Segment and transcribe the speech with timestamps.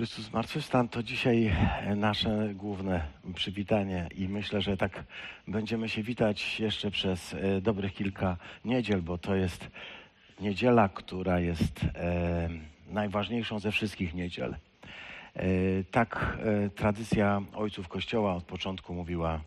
[0.00, 1.56] Chrystus Zmartwychwstał to dzisiaj
[1.96, 5.04] nasze główne przywitanie i myślę, że tak
[5.48, 9.70] będziemy się witać jeszcze przez e, dobrych kilka niedziel, bo to jest
[10.40, 12.48] niedziela, która jest e,
[12.88, 14.54] najważniejszą ze wszystkich niedziel.
[15.34, 15.46] E,
[15.90, 19.40] tak e, tradycja ojców Kościoła od początku mówiła,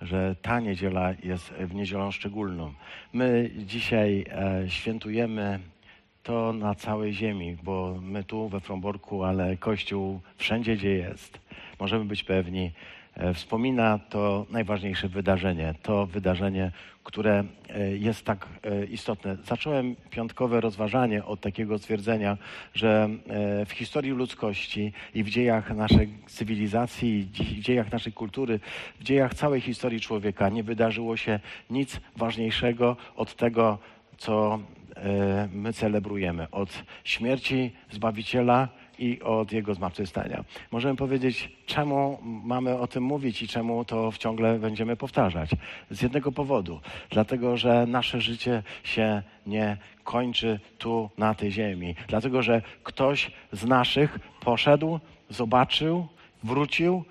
[0.00, 2.74] że ta niedziela jest w niedzielą szczególną.
[3.12, 5.60] My dzisiaj e, świętujemy
[6.28, 11.38] to na całej ziemi, bo my tu we Fromborku, ale Kościół wszędzie, gdzie jest,
[11.80, 12.70] możemy być pewni,
[13.14, 16.72] e, wspomina to najważniejsze wydarzenie, to wydarzenie,
[17.04, 19.36] które e, jest tak e, istotne.
[19.44, 22.38] Zacząłem piątkowe rozważanie od takiego stwierdzenia,
[22.74, 23.08] że
[23.66, 28.60] w historii ludzkości i w dziejach naszej cywilizacji, w dziejach naszej kultury,
[29.00, 33.78] w dziejach całej historii człowieka nie wydarzyło się nic ważniejszego od tego,
[34.18, 34.58] co
[35.52, 40.44] my celebrujemy od śmierci Zbawiciela i od Jego zmartwychwstania.
[40.70, 45.50] Możemy powiedzieć, czemu mamy o tym mówić i czemu to ciągle będziemy powtarzać.
[45.90, 46.80] Z jednego powodu.
[47.10, 51.94] Dlatego, że nasze życie się nie kończy tu, na tej ziemi.
[52.08, 56.08] Dlatego, że ktoś z naszych poszedł, zobaczył,
[56.44, 57.04] wrócił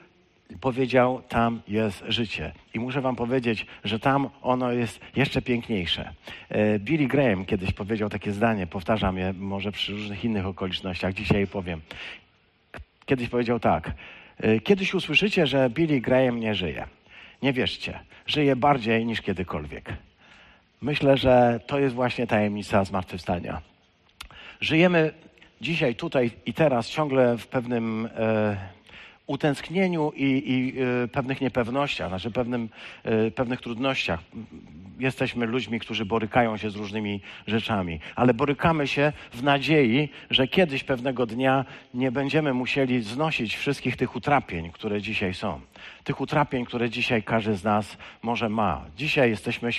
[0.61, 2.51] powiedział, tam jest życie.
[2.73, 6.13] I muszę wam powiedzieć, że tam ono jest jeszcze piękniejsze.
[6.49, 11.47] E, Billy Graham kiedyś powiedział takie zdanie, powtarzam je może przy różnych innych okolicznościach, dzisiaj
[11.47, 11.81] powiem.
[13.05, 13.91] Kiedyś powiedział tak,
[14.37, 16.87] e, kiedyś usłyszycie, że Billy Graham nie żyje.
[17.41, 19.93] Nie wierzcie, żyje bardziej niż kiedykolwiek.
[20.81, 23.61] Myślę, że to jest właśnie tajemnica zmartwychwstania.
[24.61, 25.13] Żyjemy
[25.61, 28.76] dzisiaj, tutaj i teraz ciągle w pewnym e,
[29.27, 32.69] utęsknieniu i, i y, pewnych niepewnościach, znaczy pewnym,
[33.27, 34.19] y, pewnych trudnościach.
[34.99, 40.83] Jesteśmy ludźmi, którzy borykają się z różnymi rzeczami, ale borykamy się w nadziei, że kiedyś
[40.83, 45.61] pewnego dnia nie będziemy musieli znosić wszystkich tych utrapień, które dzisiaj są.
[46.03, 48.85] Tych utrapień, które dzisiaj każdy z nas może ma.
[48.97, 49.69] Dzisiaj jesteśmy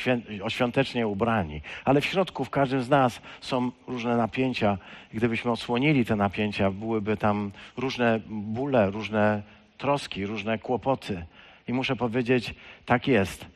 [0.49, 4.79] świątecznie ubrani, ale w środku w każdym z nas są różne napięcia.
[5.15, 9.43] Gdybyśmy odsłonili te napięcia, byłyby tam różne bóle, różne
[9.79, 11.27] troski, różne kłopoty.
[11.69, 12.55] I muszę powiedzieć,
[12.87, 13.47] tak jest.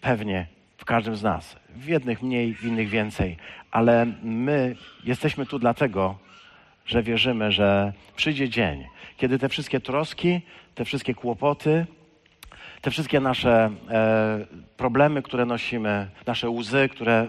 [0.00, 1.56] Pewnie w każdym z nas.
[1.76, 3.36] W jednych mniej, w innych więcej.
[3.70, 6.18] Ale my jesteśmy tu dlatego,
[6.86, 8.86] że wierzymy, że przyjdzie dzień,
[9.16, 10.40] kiedy te wszystkie troski,
[10.74, 11.86] te wszystkie kłopoty,
[12.80, 17.26] te wszystkie nasze e, problemy, które nosimy, nasze łzy, które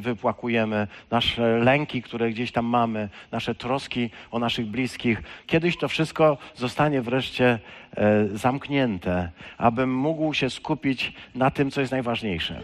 [0.00, 6.38] wypłakujemy, nasze lęki, które gdzieś tam mamy, nasze troski o naszych bliskich, kiedyś to wszystko
[6.54, 7.58] zostanie wreszcie
[7.96, 12.62] e, zamknięte, abym mógł się skupić na tym, co jest najważniejsze.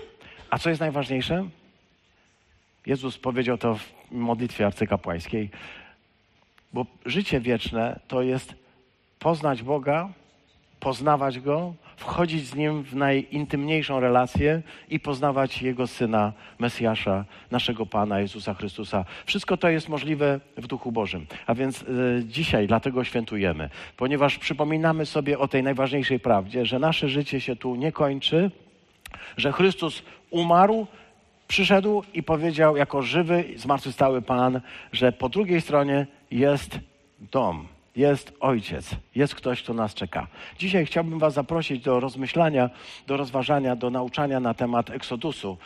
[0.51, 1.49] A co jest najważniejsze?
[2.87, 5.51] Jezus powiedział to w modlitwie arcykapłańskiej,
[6.73, 8.66] bo życie wieczne to jest
[9.27, 10.09] poznać Boga,
[10.81, 18.21] poznawać Go, wchodzić z Nim w najintymniejszą relację i poznawać Jego Syna, Mesjasza, naszego Pana
[18.21, 19.05] Jezusa Chrystusa.
[19.25, 21.27] Wszystko to jest możliwe w Duchu Bożym.
[21.47, 27.09] A więc y, dzisiaj dlatego świętujemy, ponieważ przypominamy sobie o tej najważniejszej prawdzie, że nasze
[27.09, 28.51] życie się tu nie kończy,
[29.37, 30.87] że Chrystus umarł,
[31.49, 34.61] przyszedł i powiedział jako żywy, zmartwychwstały Pan,
[34.93, 36.79] że po drugiej stronie jest
[37.21, 40.27] dom jest Ojciec, jest ktoś, kto nas czeka.
[40.59, 42.71] Dzisiaj chciałbym Was zaprosić do rozmyślania,
[43.07, 45.59] do rozważania, do nauczania na temat Eksodusu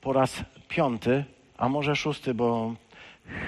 [0.00, 1.24] po raz piąty,
[1.58, 2.74] a może szósty, bo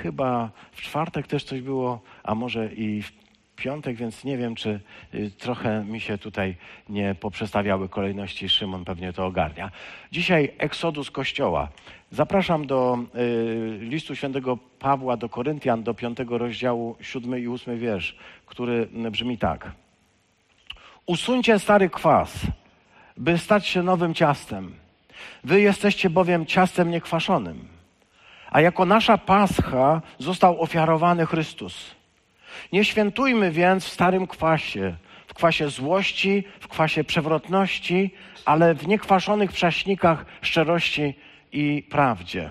[0.02, 3.12] chyba w czwartek też coś było, a może i w
[3.58, 4.80] piątek, więc nie wiem, czy
[5.14, 6.56] y, trochę mi się tutaj
[6.88, 8.48] nie poprzestawiały kolejności.
[8.48, 9.70] Szymon pewnie to ogarnia.
[10.12, 11.68] Dzisiaj Eksodus Kościoła.
[12.10, 18.16] Zapraszam do y, listu świętego Pawła do Koryntian, do piątego rozdziału, siódmy i ósmy wiersz,
[18.46, 19.72] który brzmi tak.
[21.06, 22.46] Usuńcie stary kwas,
[23.16, 24.74] by stać się nowym ciastem.
[25.44, 27.68] Wy jesteście bowiem ciastem niekwaszonym.
[28.50, 31.97] A jako nasza pascha został ofiarowany Chrystus.
[32.72, 34.94] Nie świętujmy więc w starym kwasie,
[35.26, 38.10] w kwasie złości, w kwasie przewrotności,
[38.44, 41.14] ale w niekwaszonych prześnikach szczerości
[41.52, 42.50] i prawdzie.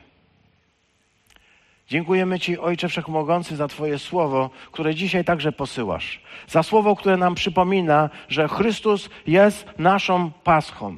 [1.88, 6.22] Dziękujemy Ci, Ojcze Wszechmogący, za Twoje słowo, które dzisiaj także posyłasz.
[6.48, 10.98] Za słowo, które nam przypomina, że Chrystus jest naszą paschą,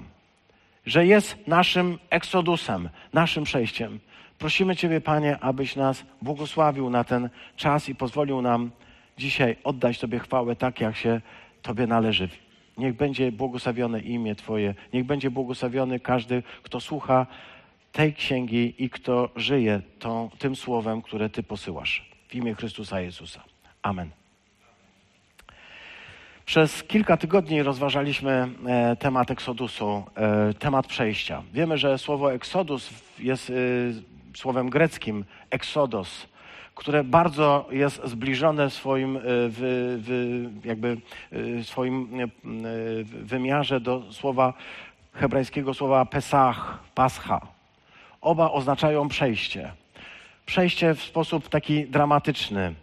[0.85, 3.99] że jest naszym eksodusem, naszym przejściem.
[4.39, 8.71] Prosimy Ciebie, Panie, abyś nas błogosławił na ten czas i pozwolił nam
[9.19, 11.21] dzisiaj oddać Tobie chwałę tak, jak się
[11.61, 12.29] Tobie należy.
[12.77, 17.27] Niech będzie błogosławione imię Twoje, niech będzie błogosławiony każdy, kto słucha
[17.91, 22.09] tej księgi i kto żyje tą, tym słowem, które Ty posyłasz.
[22.27, 23.43] W imię Chrystusa Jezusa.
[23.81, 24.09] Amen.
[26.45, 31.43] Przez kilka tygodni rozważaliśmy e, temat eksodusu, e, temat przejścia.
[31.53, 32.89] Wiemy, że słowo eksodus
[33.19, 33.53] jest e,
[34.37, 36.27] słowem greckim exodos,
[36.79, 40.97] które bardzo jest zbliżone w swoim, e, w, jakby,
[41.59, 42.27] e, swoim e,
[43.03, 44.53] wymiarze do słowa
[45.13, 47.41] hebrajskiego słowa pesach, pascha.
[48.21, 49.71] Oba oznaczają przejście.
[50.45, 52.73] Przejście w sposób taki dramatyczny.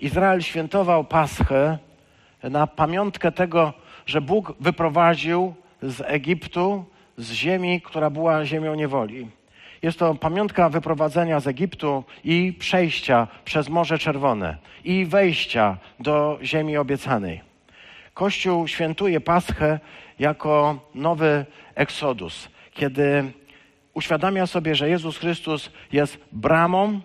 [0.00, 1.78] Izrael świętował Paschę
[2.42, 3.72] na pamiątkę tego,
[4.06, 6.84] że Bóg wyprowadził z Egiptu,
[7.16, 9.28] z ziemi, która była ziemią niewoli.
[9.84, 16.76] Jest to pamiątka wyprowadzenia z Egiptu i przejścia przez Morze Czerwone i wejścia do ziemi
[16.76, 17.40] obiecanej.
[18.14, 19.80] Kościół świętuje Paschę
[20.18, 23.32] jako nowy eksodus, kiedy
[23.94, 27.00] uświadamia sobie, że Jezus Chrystus jest bramą,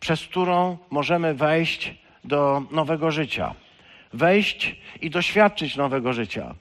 [0.00, 3.54] przez którą możemy wejść do nowego życia.
[4.12, 6.54] Wejść i doświadczyć nowego życia.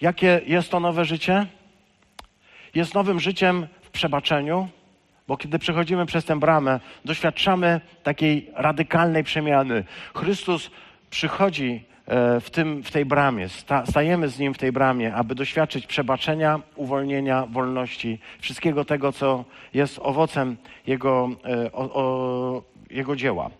[0.00, 1.46] Jakie jest to nowe życie?
[2.74, 3.66] Jest nowym życiem
[3.96, 4.68] przebaczeniu,
[5.28, 9.84] bo kiedy przechodzimy przez tę bramę, doświadczamy takiej radykalnej przemiany.
[10.14, 10.70] Chrystus
[11.10, 13.48] przychodzi e, w, tym, w tej bramie,
[13.84, 19.44] stajemy z Nim w tej bramie, aby doświadczyć przebaczenia, uwolnienia, wolności, wszystkiego tego, co
[19.74, 20.56] jest owocem
[20.86, 23.50] Jego, e, o, o, jego dzieła.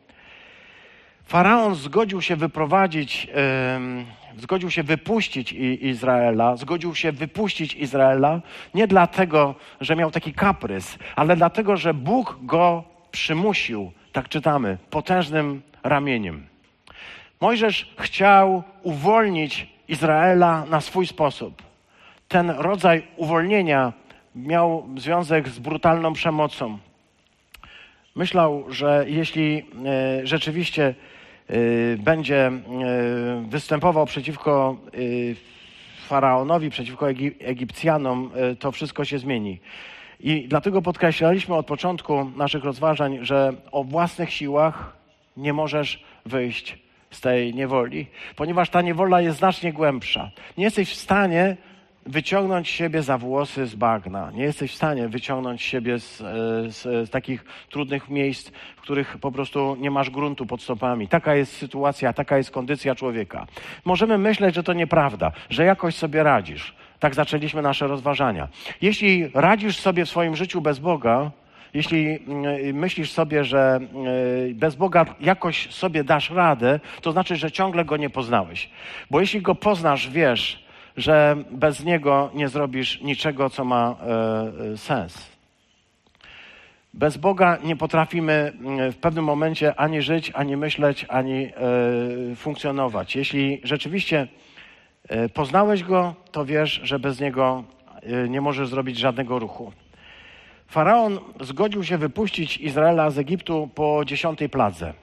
[1.25, 3.29] Faraon zgodził się wyprowadzić,
[4.37, 8.41] zgodził się wypuścić Izraela, zgodził się wypuścić Izraela
[8.75, 15.63] nie dlatego, że miał taki kaprys, ale dlatego, że Bóg go przymusił, tak czytamy, potężnym
[15.83, 16.47] ramieniem.
[17.41, 21.63] Mojżesz chciał uwolnić Izraela na swój sposób.
[22.29, 23.93] Ten rodzaj uwolnienia
[24.35, 26.79] miał związek z brutalną przemocą.
[28.15, 30.95] Myślał, że jeśli e, rzeczywiście
[31.99, 35.37] będzie y, występował przeciwko y,
[36.09, 37.09] faraonowi, przeciwko
[37.41, 39.61] Egipcjanom, to wszystko się zmieni.
[40.21, 44.97] I dlatego podkreślaliśmy od początku naszych rozważań, że o własnych siłach
[45.37, 46.79] nie możesz wyjść
[47.11, 48.07] z tej niewoli,
[48.37, 50.31] ponieważ ta niewola jest znacznie głębsza.
[50.59, 51.57] Nie jesteś w stanie
[52.07, 54.31] wyciągnąć siebie za włosy z bagna.
[54.35, 56.25] Nie jesteś w stanie wyciągnąć siebie z, e,
[56.71, 61.09] z, z, takich trudnych miejsc, w których po prostu nie masz gruntu pod stopami.
[61.09, 63.47] Taka jest sytuacja, taka jest kondycja człowieka.
[63.85, 66.75] Możemy myśleć, że to nieprawda, że jakoś sobie radzisz.
[66.99, 68.49] Tak zaczęliśmy nasze rozważania.
[68.83, 71.31] Jeśli radzisz sobie w swoim życiu bez Boga,
[71.75, 73.81] jeśli mm, myślisz sobie, że
[74.51, 78.71] e, bez Boga jakoś sobie dasz radę, to znaczy, że ciągle Go nie poznałeś.
[79.11, 80.66] Bo jeśli Go poznasz, wiesz,
[80.97, 85.37] że bez niego nie zrobisz niczego, co ma e, e, sens.
[86.95, 91.51] Bez Boga nie potrafimy mm, w pewnym momencie ani żyć, ani myśleć, ani e,
[92.37, 93.17] funkcjonować.
[93.17, 94.29] Jeśli rzeczywiście
[95.35, 97.65] poznałeś Go, to wiesz, że bez Niego
[98.29, 99.73] nie możesz zrobić żadnego ruchu.
[100.67, 104.95] Faraon zgodził się wypuścić Izraela z Egiptu po dziesiątej pladze.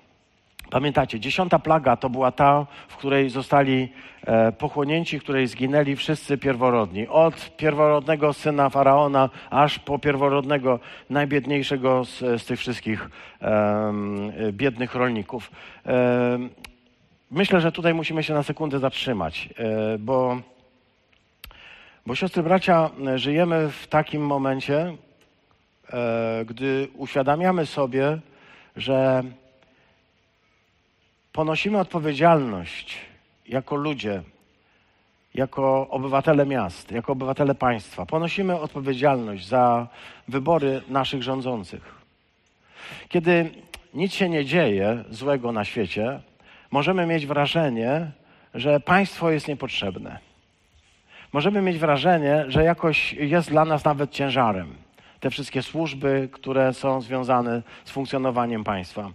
[0.74, 3.90] Pamiętacie, dziesiąta plaga to była ta, w której zostali
[4.26, 7.08] e, pochłonięci, w której zginęli wszyscy pierworodni.
[7.08, 10.80] Od pierworodnego syna faraona, aż po pierworodnego,
[11.10, 13.10] najbiedniejszego z, z tych wszystkich
[13.42, 13.94] e,
[14.52, 15.52] biednych rolników.
[15.86, 16.40] E,
[17.32, 20.38] myślę, że tutaj musimy się na sekundę zatrzymać, e, bo,
[22.06, 24.96] bo siostry bracia, żyjemy w takim momencie,
[25.94, 28.20] e, gdy uświadamiamy sobie,
[28.76, 29.24] że
[31.34, 32.98] ponosimy odpowiedzialność
[33.48, 34.24] jako ludzie,
[35.34, 38.06] jako obywatele miast, jako obywatele państwa.
[38.06, 39.88] Ponosimy odpowiedzialność za
[40.28, 41.96] wybory naszych rządzących.
[43.10, 43.52] Kiedy
[43.94, 46.20] nic się nie dzieje złego na świecie,
[46.72, 48.12] możemy mieć wrażenie,
[48.54, 50.20] że państwo jest niepotrzebne.
[51.34, 54.76] Możemy mieć wrażenie, że jakoś jest dla nas nawet ciężarem
[55.20, 59.12] te wszystkie służby, które są związane z funkcjonowaniem państwa.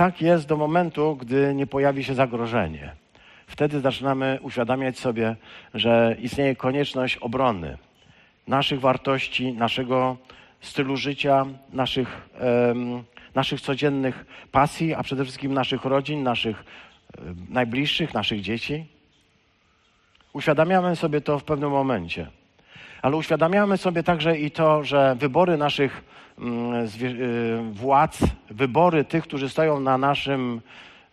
[0.00, 2.92] Tak jest do momentu, gdy nie pojawi się zagrożenie.
[3.46, 5.36] Wtedy zaczynamy uświadamiać sobie,
[5.74, 7.78] że istnieje konieczność obrony
[8.46, 10.16] naszych wartości, naszego
[10.60, 13.04] stylu życia, naszych, um,
[13.34, 16.64] naszych codziennych pasji, a przede wszystkim naszych rodzin, naszych
[17.18, 18.86] um, najbliższych, naszych dzieci.
[20.32, 22.39] Uświadamiamy sobie to w pewnym momencie
[23.02, 26.04] ale uświadamiamy sobie także i to, że wybory naszych
[26.38, 28.18] mm, y, władz,
[28.50, 30.60] wybory tych, którzy stoją na naszym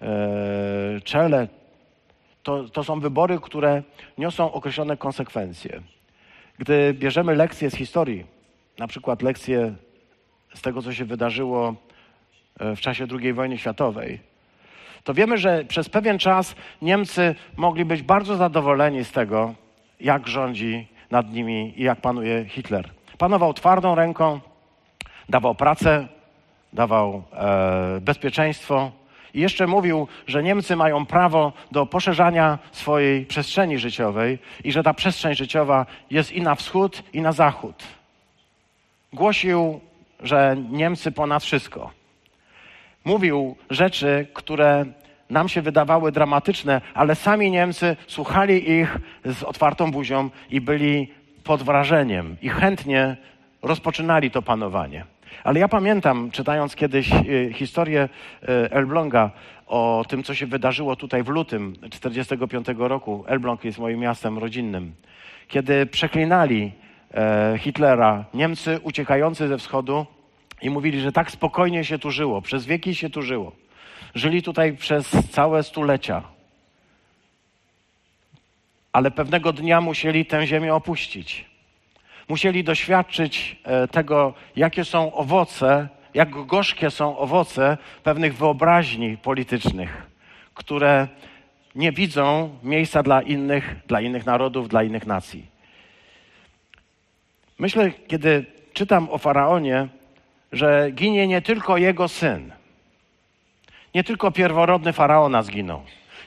[0.02, 1.48] e, czele,
[2.44, 3.84] to, to są wybory, które
[4.18, 5.82] niosą określone konsekwencje.
[6.58, 8.26] Gdy bierzemy lekcje z historii,
[8.80, 9.74] na przykład lekcje
[10.54, 11.76] z tego, co się wydarzyło
[12.60, 14.20] e, w czasie II wojny światowej,
[15.04, 19.54] to wiemy, że przez pewien czas Niemcy mogli być bardzo zadowoleni z tego,
[20.00, 22.90] jak rządzi nad nimi i jak panuje Hitler.
[23.18, 24.40] Panował twardą ręką,
[25.30, 26.08] dawał pracę,
[26.74, 28.92] dawał e, bezpieczeństwo
[29.34, 34.94] i jeszcze mówił, że Niemcy mają prawo do poszerzania swojej przestrzeni życiowej i że ta
[34.94, 37.84] przestrzeń życiowa jest i na wschód, i na zachód.
[39.14, 39.80] Głosił,
[40.20, 41.92] że Niemcy ponad wszystko.
[43.06, 44.86] Mówił rzeczy, które
[45.30, 51.12] nam się wydawały dramatyczne, ale sami Niemcy słuchali ich z otwartą buzią i byli
[51.44, 53.18] pod wrażeniem i chętnie
[53.62, 55.06] rozpoczynali to panowanie.
[55.44, 58.10] Ale ja pamiętam, czytając kiedyś y, historię
[58.44, 59.32] y, Elbląga
[59.68, 63.24] o tym, co się wydarzyło tutaj w lutym 1945 roku.
[63.28, 64.94] Elbląg jest moim miastem rodzinnym.
[65.48, 66.72] Kiedy przeklinali
[67.14, 70.06] e, Hitlera Niemcy uciekający ze wschodu
[70.62, 73.52] i mówili, że tak spokojnie się tu żyło, przez wieki się tu żyło.
[74.18, 76.24] Żyli tutaj przez całe stulecia.
[78.94, 81.46] Ale pewnego dnia musieli tę ziemię opuścić
[82.28, 90.08] musieli doświadczyć e, tego, jakie są owoce, jak gorzkie są owoce pewnych wyobraźni politycznych,
[90.54, 91.08] które
[91.76, 95.46] nie widzą miejsca dla innych, dla innych narodów, dla innych nacji.
[97.60, 99.88] Myślę, kiedy czytam o faraonie,
[100.52, 102.52] że ginie nie tylko jego syn,
[103.98, 105.82] nie tylko pierworodny faraona zginął,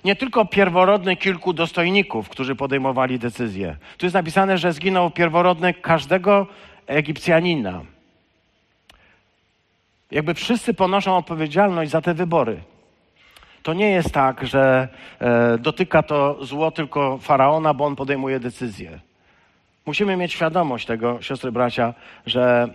[0.04, 3.76] nie tylko pierworodny kilku dostojników, którzy podejmowali decyzje.
[3.98, 6.46] Tu jest napisane, że zginął pierworodny każdego
[6.86, 7.80] Egipcjanina.
[10.10, 12.60] Jakby wszyscy ponoszą odpowiedzialność za te wybory.
[13.62, 14.88] To nie jest tak, że
[15.20, 18.98] e, dotyka to zło tylko faraona, bo on podejmuje decyzje.
[19.86, 21.94] Musimy mieć świadomość tego, siostry bracia,
[22.26, 22.68] że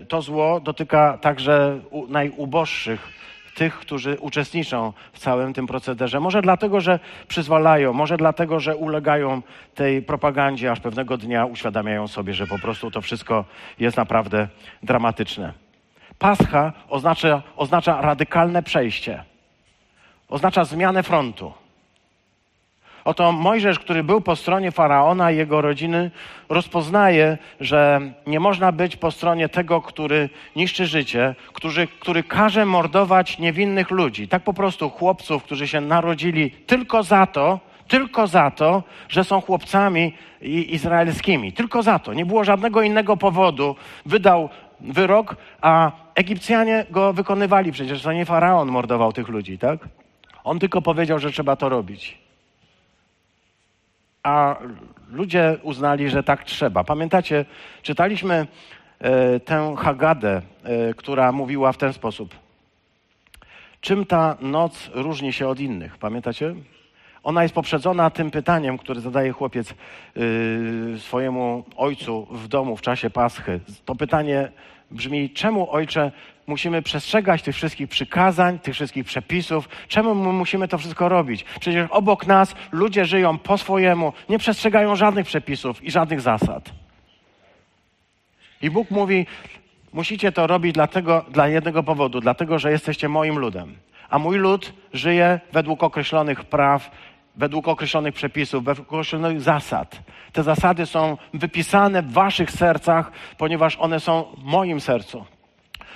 [0.00, 3.23] e, to zło dotyka także u, najuboższych
[3.54, 6.20] tych, którzy uczestniczą w całym tym procederze.
[6.20, 9.42] Może dlatego, że przyzwalają, może dlatego, że ulegają
[9.74, 13.44] tej propagandzie, aż pewnego dnia uświadamiają sobie, że po prostu to wszystko
[13.78, 14.48] jest naprawdę
[14.82, 15.52] dramatyczne.
[16.18, 19.24] Pascha oznacza, oznacza radykalne przejście,
[20.28, 21.63] oznacza zmianę frontu.
[23.04, 26.10] Oto Mojżesz, który był po stronie faraona i jego rodziny,
[26.48, 33.38] rozpoznaje, że nie można być po stronie tego, który niszczy życie, który, który każe mordować
[33.38, 34.28] niewinnych ludzi.
[34.28, 39.40] Tak po prostu chłopców, którzy się narodzili tylko za to, tylko za to, że są
[39.40, 40.12] chłopcami
[40.68, 41.52] izraelskimi.
[41.52, 42.14] Tylko za to.
[42.14, 43.76] Nie było żadnego innego powodu.
[44.06, 44.48] Wydał
[44.80, 47.72] wyrok, a Egipcjanie go wykonywali.
[47.72, 49.88] Przecież to nie faraon mordował tych ludzi, tak?
[50.44, 52.23] On tylko powiedział, że trzeba to robić
[54.24, 54.56] a
[55.10, 56.84] ludzie uznali, że tak trzeba.
[56.84, 57.44] Pamiętacie,
[57.82, 58.46] czytaliśmy
[58.98, 62.34] e, tę Hagadę, e, która mówiła w ten sposób.
[63.80, 65.98] Czym ta noc różni się od innych?
[65.98, 66.54] Pamiętacie?
[67.22, 69.74] Ona jest poprzedzona tym pytaniem, które zadaje chłopiec
[70.16, 73.60] yy, swojemu ojcu w domu w czasie Paschy.
[73.84, 74.48] To pytanie
[74.90, 76.12] brzmi: czemu ojcze
[76.46, 79.68] musimy przestrzegać tych wszystkich przykazań, tych wszystkich przepisów?
[79.88, 81.44] Czemu my musimy to wszystko robić?
[81.60, 86.72] Przecież obok nas ludzie żyją po swojemu, nie przestrzegają żadnych przepisów i żadnych zasad.
[88.62, 89.26] I Bóg mówi:
[89.92, 93.76] Musicie to robić dlatego, dla jednego powodu, dlatego że jesteście moim ludem.
[94.10, 96.90] A mój lud żyje według określonych praw
[97.36, 100.00] według określonych przepisów, według określonych zasad.
[100.32, 105.24] Te zasady są wypisane w waszych sercach, ponieważ one są w moim sercu.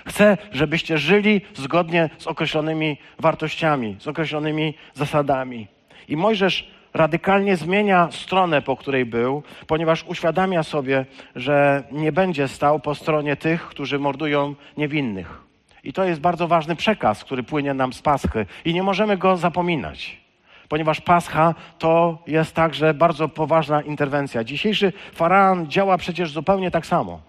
[0.06, 5.66] Chcę, żebyście żyli zgodnie z określonymi wartościami, z określonymi zasadami.
[6.08, 12.80] I Mojżesz radykalnie zmienia stronę, po której był, ponieważ uświadamia sobie, że nie będzie stał
[12.80, 15.40] po stronie tych, którzy mordują niewinnych.
[15.84, 19.36] I to jest bardzo ważny przekaz, który płynie nam z Paschy i nie możemy go
[19.36, 20.28] zapominać
[20.68, 24.44] ponieważ Pascha to jest także bardzo poważna interwencja.
[24.44, 27.20] Dzisiejszy faraon działa przecież zupełnie tak samo.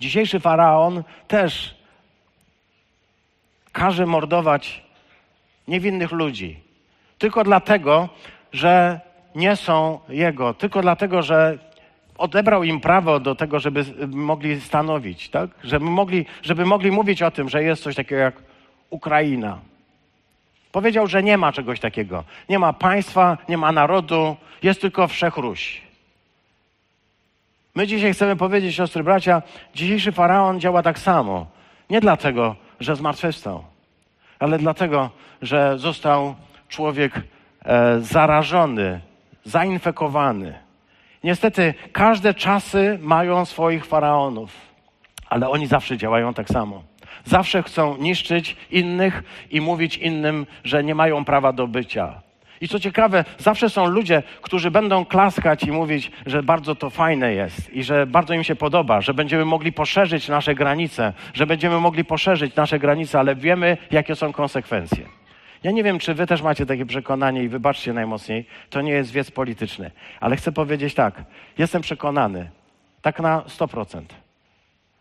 [0.00, 1.79] Dzisiejszy faraon też
[3.80, 4.82] każe mordować
[5.68, 6.60] niewinnych ludzi.
[7.18, 8.08] Tylko dlatego,
[8.52, 9.00] że
[9.34, 10.54] nie są jego.
[10.54, 11.58] Tylko dlatego, że
[12.18, 15.50] odebrał im prawo do tego, żeby mogli stanowić, tak?
[15.64, 18.34] Żeby mogli, żeby mogli mówić o tym, że jest coś takiego jak
[18.90, 19.58] Ukraina.
[20.72, 22.24] Powiedział, że nie ma czegoś takiego.
[22.48, 25.82] Nie ma państwa, nie ma narodu, jest tylko wszechruś.
[27.74, 29.42] My dzisiaj chcemy powiedzieć, siostry bracia,
[29.74, 31.46] dzisiejszy faraon działa tak samo.
[31.90, 33.69] Nie dlatego, że zmartwychwstał,
[34.40, 35.10] ale dlatego,
[35.42, 36.34] że został
[36.68, 37.14] człowiek
[37.64, 39.00] e, zarażony,
[39.44, 40.58] zainfekowany.
[41.24, 44.50] Niestety, każde czasy mają swoich faraonów,
[45.28, 46.82] ale oni zawsze działają tak samo.
[47.24, 52.20] Zawsze chcą niszczyć innych i mówić innym, że nie mają prawa do bycia.
[52.60, 57.34] I co ciekawe, zawsze są ludzie, którzy będą klaskać i mówić, że bardzo to fajne
[57.34, 61.80] jest i że bardzo im się podoba, że będziemy mogli poszerzyć nasze granice, że będziemy
[61.80, 65.04] mogli poszerzyć nasze granice, ale wiemy, jakie są konsekwencje.
[65.62, 69.12] Ja nie wiem, czy wy też macie takie przekonanie i wybaczcie najmocniej, to nie jest
[69.12, 69.90] wiec polityczny,
[70.20, 71.24] ale chcę powiedzieć tak,
[71.58, 72.50] jestem przekonany,
[73.02, 74.02] tak na 100%,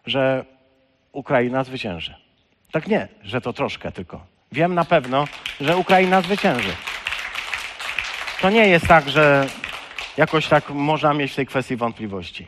[0.05, 0.45] że
[1.11, 2.15] Ukraina zwycięży.
[2.71, 4.25] Tak nie, że to troszkę tylko.
[4.51, 5.25] Wiem na pewno,
[5.61, 6.69] że Ukraina zwycięży.
[8.41, 9.47] To nie jest tak, że
[10.17, 12.45] jakoś tak można mieć w tej kwestii wątpliwości.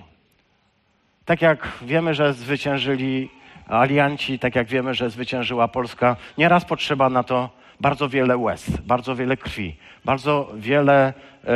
[1.25, 3.29] Tak jak wiemy, że zwyciężyli
[3.67, 9.15] alianci, tak jak wiemy, że zwyciężyła Polska, nieraz potrzeba na to bardzo wiele łez, bardzo
[9.15, 11.53] wiele krwi, bardzo wiele e,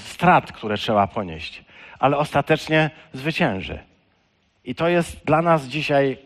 [0.00, 1.64] strat, które trzeba ponieść,
[1.98, 3.78] ale ostatecznie zwycięży.
[4.64, 6.18] I to jest dla nas dzisiaj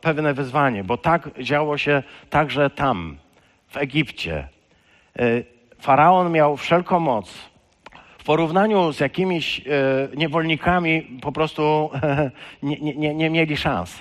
[0.00, 3.18] pewne wyzwanie, bo tak działo się także tam,
[3.68, 4.48] w Egipcie.
[5.18, 7.50] E, Faraon miał wszelką moc.
[8.18, 9.62] W porównaniu z jakimiś e,
[10.16, 11.90] niewolnikami po prostu
[12.62, 13.98] nie, nie, nie mieli szans,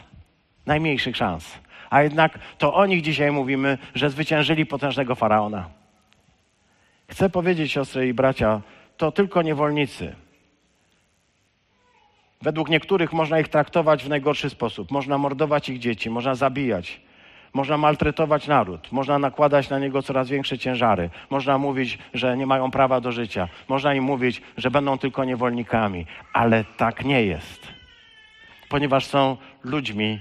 [0.65, 1.59] najmniejszych szans.
[1.89, 5.69] A jednak to o nich dzisiaj mówimy, że zwyciężyli potężnego faraona.
[7.09, 8.61] Chcę powiedzieć, siostry i bracia,
[8.97, 10.15] to tylko niewolnicy.
[12.41, 14.91] Według niektórych można ich traktować w najgorszy sposób.
[14.91, 17.01] Można mordować ich dzieci, można zabijać,
[17.53, 22.71] można maltretować naród, można nakładać na niego coraz większe ciężary, można mówić, że nie mają
[22.71, 27.67] prawa do życia, można im mówić, że będą tylko niewolnikami, ale tak nie jest.
[28.69, 30.19] Ponieważ są ludźmi,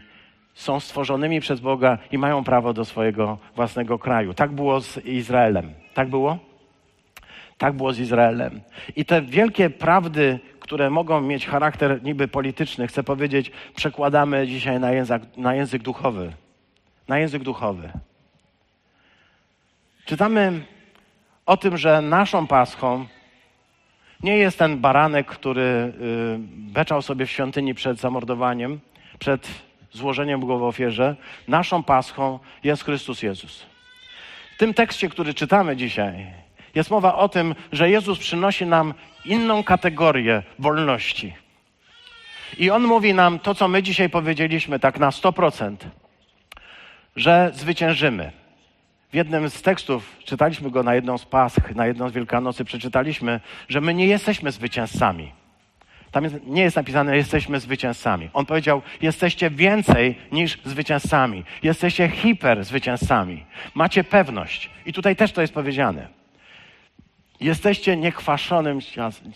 [0.54, 4.34] są stworzonymi przez Boga i mają prawo do swojego własnego kraju.
[4.34, 5.72] Tak było z Izraelem.
[5.94, 6.38] Tak było?
[7.58, 8.60] Tak było z Izraelem.
[8.96, 14.92] I te wielkie prawdy, które mogą mieć charakter niby polityczny, chcę powiedzieć, przekładamy dzisiaj na
[14.92, 16.32] język, na język duchowy.
[17.08, 17.92] Na język duchowy.
[20.04, 20.62] Czytamy
[21.46, 23.06] o tym, że naszą paschą
[24.22, 25.92] nie jest ten baranek, który y,
[26.48, 28.80] beczał sobie w świątyni przed zamordowaniem,
[29.18, 29.48] przed
[29.92, 31.16] złożeniem go w ofierze.
[31.48, 33.66] Naszą paschą jest Chrystus Jezus.
[34.54, 36.26] W tym tekście, który czytamy dzisiaj,
[36.74, 38.94] jest mowa o tym, że Jezus przynosi nam
[39.24, 41.34] inną kategorię wolności.
[42.58, 45.76] I On mówi nam to, co my dzisiaj powiedzieliśmy, tak na 100%,
[47.16, 48.32] że zwyciężymy.
[49.12, 53.40] W jednym z tekstów, czytaliśmy go na jedną z Pasch, na jedną z Wielkanocy, przeczytaliśmy,
[53.68, 55.32] że my nie jesteśmy zwycięzcami.
[56.10, 58.30] Tam jest, nie jest napisane, jesteśmy zwycięzcami.
[58.32, 61.44] On powiedział, jesteście więcej niż zwycięzcami.
[61.62, 63.44] Jesteście hiper zwycięzcami.
[63.74, 64.70] Macie pewność.
[64.86, 66.08] I tutaj też to jest powiedziane.
[67.40, 68.78] Jesteście niekwaszonym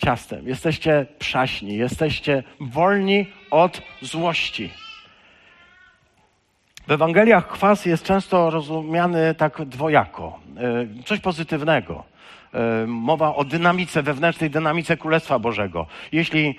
[0.04, 4.70] ciastem, jesteście przaśni, jesteście wolni od złości.
[6.86, 12.04] W Ewangeliach kwas jest często rozumiany tak dwojako, e, coś pozytywnego.
[12.54, 15.86] E, mowa o dynamice, wewnętrznej dynamice Królestwa Bożego.
[16.12, 16.54] Jeśli e,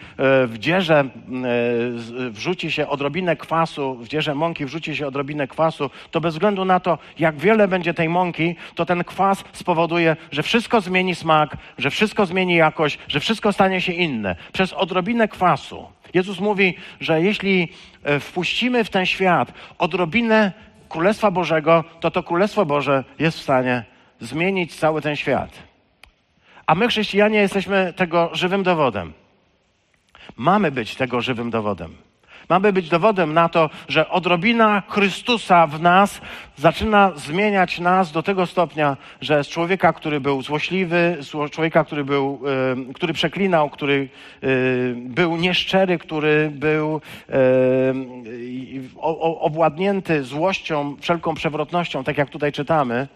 [0.48, 1.10] w dzierze
[2.30, 6.80] wrzuci się odrobinę kwasu, w dzierze mąki wrzuci się odrobinę kwasu, to bez względu na
[6.80, 11.90] to, jak wiele będzie tej mąki, to ten kwas spowoduje, że wszystko zmieni smak, że
[11.90, 14.36] wszystko zmieni jakość, że wszystko stanie się inne.
[14.54, 15.88] Przez odrobinę kwasu.
[16.14, 17.68] Jezus mówi, że jeśli
[18.04, 20.52] e, wpuścimy w ten świat odrobinę
[20.90, 23.84] Królestwa Bożego, to to Królestwo Boże jest w stanie
[24.20, 25.50] zmienić cały ten świat.
[26.68, 29.14] A my, chrześcijanie, jesteśmy tego żywym dowodem.
[30.38, 31.96] Mamy być tego żywym dowodem.
[32.50, 36.22] Mamy być dowodem na to, że odrobina Chrystusa w nas
[36.58, 42.04] zaczyna zmieniać nas do tego stopnia, że z człowieka, który był złośliwy, z człowieka, który,
[42.04, 42.40] był,
[42.90, 44.10] y, który przeklinał, który
[44.44, 47.34] y, był nieszczery, który był y,
[49.40, 53.08] obładnięty złością, wszelką przewrotnością, tak jak tutaj czytamy,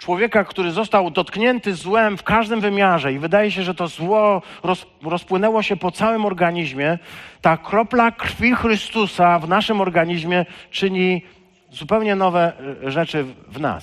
[0.00, 4.86] człowieka, który został dotknięty złem w każdym wymiarze i wydaje się, że to zło roz,
[5.02, 6.98] rozpłynęło się po całym organizmie,
[7.40, 11.22] ta kropla krwi Chrystusa w naszym organizmie czyni
[11.70, 12.52] zupełnie nowe
[12.84, 13.82] e, rzeczy w nas.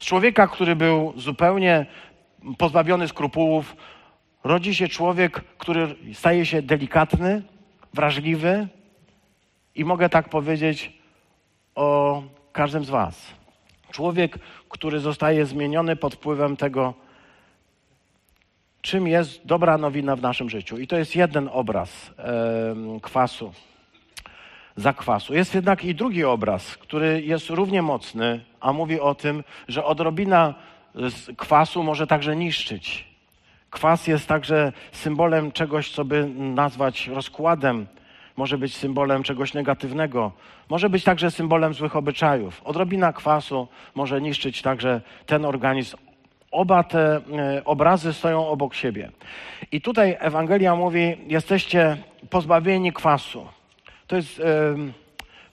[0.00, 1.86] Z człowieka, który był zupełnie
[2.58, 3.76] pozbawiony skrupułów,
[4.44, 7.42] rodzi się człowiek, który staje się delikatny,
[7.92, 8.68] wrażliwy
[9.74, 10.92] i mogę tak powiedzieć
[11.74, 12.22] o
[12.52, 13.43] każdym z Was.
[13.94, 16.94] Człowiek, który zostaje zmieniony pod wpływem tego,
[18.82, 20.78] czym jest dobra nowina w naszym życiu.
[20.78, 23.52] I to jest jeden obraz e, kwasu,
[24.76, 25.34] zakwasu.
[25.34, 30.54] Jest jednak i drugi obraz, który jest równie mocny, a mówi o tym, że odrobina
[31.36, 33.04] kwasu może także niszczyć.
[33.70, 37.86] Kwas jest także symbolem czegoś, co by nazwać rozkładem,
[38.36, 40.32] może być symbolem czegoś negatywnego,
[40.68, 42.62] może być także symbolem złych obyczajów.
[42.64, 45.96] Odrobina kwasu może niszczyć także ten organizm.
[46.50, 49.10] Oba te e, obrazy stoją obok siebie.
[49.72, 51.96] I tutaj Ewangelia mówi: jesteście
[52.30, 53.46] pozbawieni kwasu.
[54.06, 54.42] To jest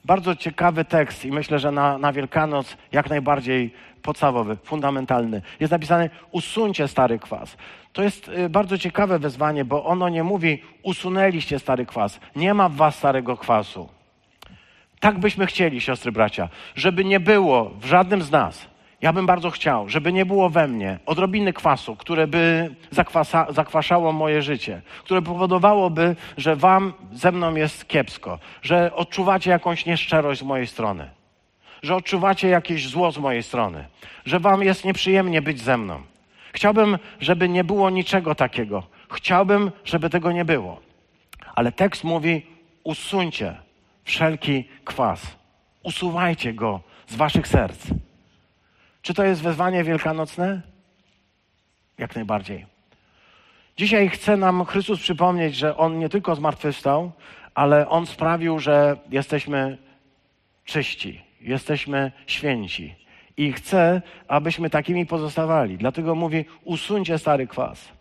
[0.05, 5.41] bardzo ciekawy tekst i myślę, że na, na Wielkanoc jak najbardziej podstawowy, fundamentalny.
[5.59, 7.57] Jest napisane: usuńcie stary kwas.
[7.93, 12.19] To jest y, bardzo ciekawe wezwanie, bo ono nie mówi: usunęliście stary kwas.
[12.35, 13.89] Nie ma w was starego kwasu.
[14.99, 18.71] Tak byśmy chcieli, siostry bracia, żeby nie było w żadnym z nas.
[19.01, 24.11] Ja bym bardzo chciał, żeby nie było we mnie odrobiny kwasu, które by zakwasa, zakwaszało
[24.11, 30.43] moje życie, które powodowałoby, że wam ze mną jest kiepsko, że odczuwacie jakąś nieszczerość z
[30.43, 31.09] mojej strony,
[31.81, 33.87] że odczuwacie jakieś zło z mojej strony,
[34.25, 36.01] że wam jest nieprzyjemnie być ze mną.
[36.53, 38.83] Chciałbym, żeby nie było niczego takiego.
[39.11, 40.81] Chciałbym, żeby tego nie było.
[41.55, 42.45] Ale tekst mówi:
[42.83, 43.55] usuńcie
[44.03, 45.35] wszelki kwas.
[45.83, 47.87] Usuwajcie go z waszych serc.
[49.01, 50.61] Czy to jest wezwanie wielkanocne?
[51.97, 52.65] Jak najbardziej.
[53.77, 57.11] Dzisiaj chce nam Chrystus przypomnieć, że On nie tylko zmartwychwstał,
[57.55, 59.77] ale On sprawił, że jesteśmy
[60.65, 62.95] czyści, jesteśmy święci.
[63.37, 65.77] I chce, abyśmy takimi pozostawali.
[65.77, 67.91] Dlatego mówi: usuńcie stary kwas.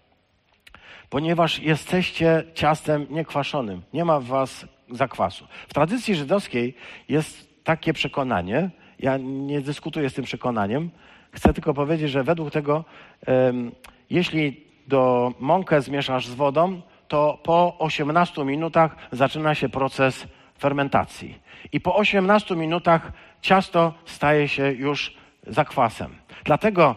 [1.11, 3.83] Ponieważ jesteście ciastem niekwaszonym.
[3.93, 5.47] Nie ma w was zakwasu.
[5.69, 6.75] W tradycji żydowskiej
[7.09, 10.91] jest takie przekonanie, ja nie dyskutuję z tym przekonaniem.
[11.33, 12.85] Chcę tylko powiedzieć, że według tego,
[13.27, 13.73] um,
[14.11, 20.27] jeśli do mąkę zmieszasz z wodą, to po 18 minutach zaczyna się proces
[20.59, 21.39] fermentacji.
[21.73, 25.15] I po 18 minutach ciasto staje się już
[25.47, 26.15] zakwasem.
[26.45, 26.97] Dlatego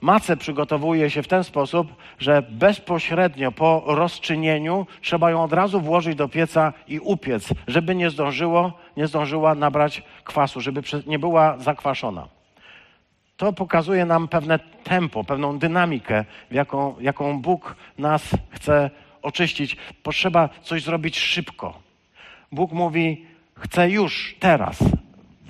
[0.00, 6.14] macę przygotowuje się w ten sposób, że bezpośrednio po rozczynieniu trzeba ją od razu włożyć
[6.14, 12.28] do pieca i upiec, żeby nie zdążyło, nie zdążyła nabrać kwasu, żeby nie była zakwaszona.
[13.36, 18.90] To pokazuje nam pewne tempo, pewną dynamikę, jaką, jaką Bóg nas chce
[19.22, 19.76] oczyścić.
[20.02, 21.78] Potrzeba coś zrobić szybko.
[22.52, 24.78] Bóg mówi, chcę już, teraz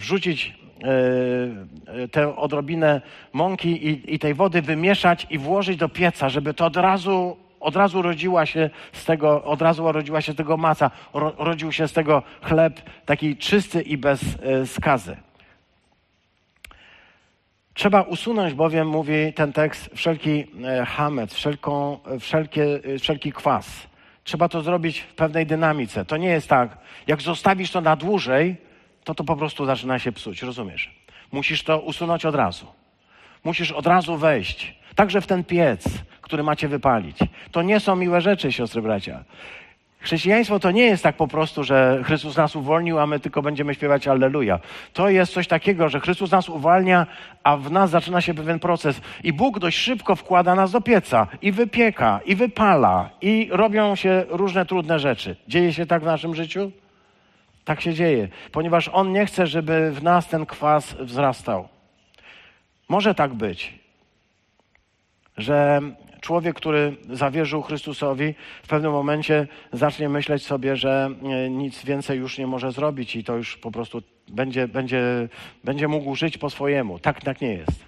[0.02, 3.00] wrzucić E, e, tę odrobinę
[3.32, 7.76] mąki i, i tej wody wymieszać i włożyć do pieca, żeby to od razu od
[7.76, 11.92] razu rodziła się z tego, od razu rodziła się tego maca, ro, rodził się z
[11.92, 15.16] tego chleb taki czysty i bez e, skazy.
[17.74, 20.46] Trzeba usunąć bowiem, mówi ten tekst, wszelki
[20.86, 23.86] hamec, wszelką, wszelkie, wszelki kwas.
[24.24, 26.04] Trzeba to zrobić w pewnej dynamice.
[26.04, 28.56] To nie jest tak, jak zostawisz to na dłużej,
[29.04, 30.90] to to po prostu zaczyna się psuć, rozumiesz?
[31.32, 32.66] Musisz to usunąć od razu.
[33.44, 35.84] Musisz od razu wejść, także w ten piec,
[36.20, 37.18] który macie wypalić.
[37.50, 39.24] To nie są miłe rzeczy, siostry bracia.
[40.02, 43.74] Chrześcijaństwo to nie jest tak po prostu, że Chrystus nas uwolnił, a my tylko będziemy
[43.74, 44.58] śpiewać Alleluja.
[44.92, 47.06] To jest coś takiego, że Chrystus nas uwalnia,
[47.44, 49.00] a w nas zaczyna się pewien proces.
[49.24, 54.24] I Bóg dość szybko wkłada nas do pieca i wypieka, i wypala, i robią się
[54.28, 55.36] różne trudne rzeczy.
[55.48, 56.72] Dzieje się tak w naszym życiu?
[57.64, 61.68] Tak się dzieje, ponieważ On nie chce, żeby w nas ten kwas wzrastał.
[62.88, 63.78] Może tak być,
[65.36, 65.80] że
[66.20, 72.38] człowiek, który zawierzył Chrystusowi, w pewnym momencie zacznie myśleć sobie, że e, nic więcej już
[72.38, 75.28] nie może zrobić i to już po prostu będzie, będzie,
[75.64, 76.98] będzie mógł żyć po swojemu.
[76.98, 77.84] Tak, tak nie jest.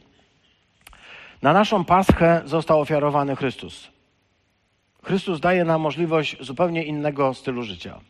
[1.43, 3.91] Na naszą paschę został ofiarowany Chrystus.
[5.03, 8.01] Chrystus daje nam możliwość zupełnie innego stylu życia.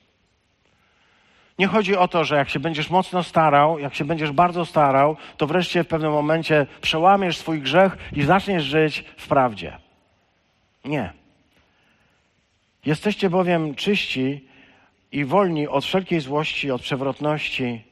[1.59, 5.17] Nie chodzi o to, że jak się będziesz mocno starał, jak się będziesz bardzo starał,
[5.37, 9.79] to wreszcie w pewnym momencie przełamiesz swój grzech i zaczniesz żyć w prawdzie.
[10.85, 11.13] Nie.
[12.87, 14.49] Jesteście bowiem czyści
[15.13, 17.85] i wolni od wszelkiej złości, od przewrotności,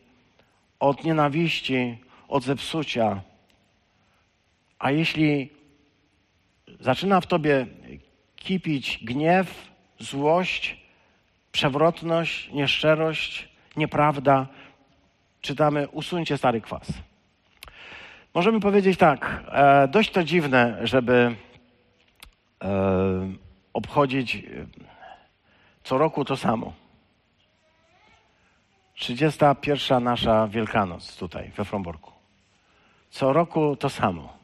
[0.80, 1.98] od nienawiści,
[2.28, 3.20] od zepsucia.
[4.78, 5.50] A jeśli
[6.80, 7.66] zaczyna w tobie
[8.36, 10.76] kipić gniew, złość,
[11.52, 14.46] przewrotność, nieszczerość, nieprawda,
[15.40, 16.92] czytamy usuńcie stary kwas.
[18.34, 21.36] Możemy powiedzieć tak, e, dość to dziwne, żeby
[22.64, 23.32] e,
[23.72, 24.40] obchodzić e,
[25.84, 26.72] co roku to samo.
[28.94, 32.12] 31 nasza Wielkanoc tutaj we Fromborku.
[33.10, 34.36] Co roku to samo.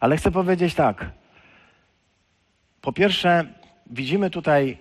[0.00, 1.10] Ale chcę powiedzieć tak.
[2.80, 3.44] Po pierwsze,
[3.86, 4.78] widzimy tutaj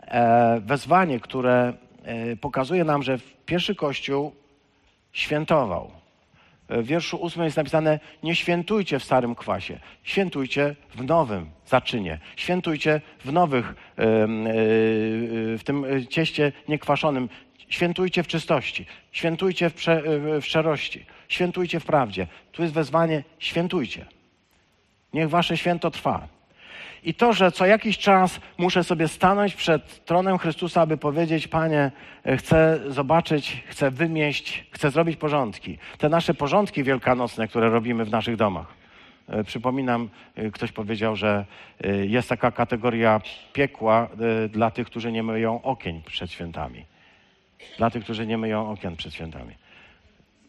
[0.00, 1.72] e, wezwanie, które
[2.40, 4.34] pokazuje nam, że pierwszy Kościół
[5.12, 5.90] świętował.
[6.70, 12.18] W wierszu ósmym jest napisane: Nie świętujcie w starym kwasie, świętujcie w nowym zaczynie.
[12.36, 13.74] Świętujcie w nowych, e,
[15.56, 17.28] w tym cieście niekwaszonym.
[17.68, 20.02] Świętujcie w czystości, świętujcie w, prze,
[20.40, 22.26] w szczerości, świętujcie w prawdzie.
[22.52, 24.06] Tu jest wezwanie: świętujcie.
[25.12, 26.28] Niech wasze święto trwa.
[27.04, 31.90] I to, że co jakiś czas muszę sobie stanąć przed tronem Chrystusa, aby powiedzieć: Panie,
[32.36, 35.78] chcę zobaczyć, chcę wymieść, chcę zrobić porządki.
[35.98, 38.80] Te nasze porządki wielkanocne, które robimy w naszych domach.
[39.28, 41.44] E, przypominam, e, ktoś powiedział, że
[41.84, 43.20] e, jest taka kategoria
[43.52, 44.08] piekła
[44.48, 46.84] dla tych, którzy nie myją okien przed świętami.
[47.78, 49.54] Dla tych, którzy nie myją okien przed świętami.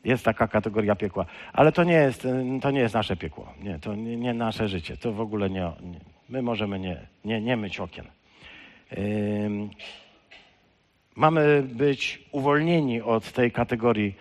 [0.03, 1.25] Jest taka kategoria piekła.
[1.53, 2.27] Ale to nie jest,
[2.61, 3.53] to nie jest nasze piekło.
[3.63, 4.97] Nie, to nie, nie nasze życie.
[4.97, 8.05] To w ogóle nie, nie My możemy nie, nie, nie myć okien.
[11.15, 14.15] Mamy być uwolnieni od tej kategorii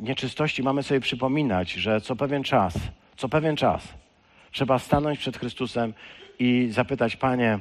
[0.00, 0.62] nieczystości.
[0.62, 2.74] Mamy sobie przypominać, że co pewien czas,
[3.16, 3.94] co pewien czas
[4.50, 5.94] trzeba stanąć przed Chrystusem
[6.38, 7.58] i zapytać, Panie,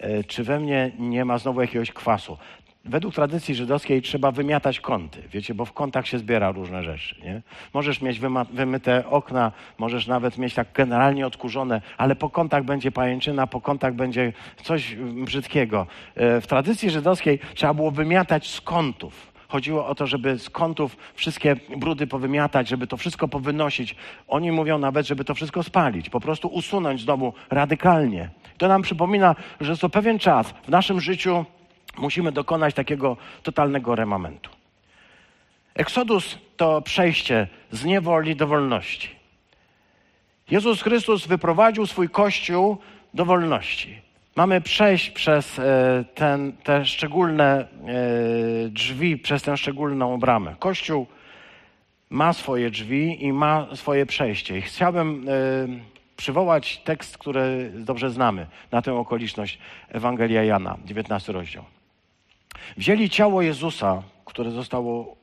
[0.00, 2.38] yy, czy we mnie nie ma znowu jakiegoś kwasu?
[2.88, 7.16] Według tradycji żydowskiej trzeba wymiatać kąty, wiecie, bo w kątach się zbiera różne rzeczy.
[7.24, 7.42] Nie?
[7.74, 8.20] Możesz mieć
[8.52, 13.94] wymyte okna, możesz nawet mieć tak generalnie odkurzone, ale po kątach będzie pajęczyna, po kątach
[13.94, 14.94] będzie coś
[15.24, 15.86] brzydkiego.
[16.14, 19.36] E, w tradycji żydowskiej trzeba było wymiatać z kątów.
[19.48, 23.96] Chodziło o to, żeby z kątów wszystkie brudy powymiatać, żeby to wszystko powynosić.
[24.28, 28.30] Oni mówią nawet, żeby to wszystko spalić, po prostu usunąć z domu radykalnie.
[28.58, 31.44] To nam przypomina, że co pewien czas w naszym życiu
[31.98, 34.50] musimy dokonać takiego totalnego remamentu.
[35.74, 39.08] Eksodus to przejście z niewoli do wolności.
[40.50, 42.78] Jezus Chrystus wyprowadził swój kościół
[43.14, 44.00] do wolności.
[44.36, 47.66] Mamy przejść przez e, ten, te szczególne e,
[48.68, 50.54] drzwi, przez tę szczególną bramę.
[50.58, 51.06] Kościół
[52.10, 54.58] ma swoje drzwi i ma swoje przejście.
[54.58, 55.32] I chciałbym e,
[56.16, 61.64] przywołać tekst, który dobrze znamy na tę okoliczność Ewangelia Jana, 19 rozdział.
[62.76, 65.16] Wzięli ciało Jezusa, które zostało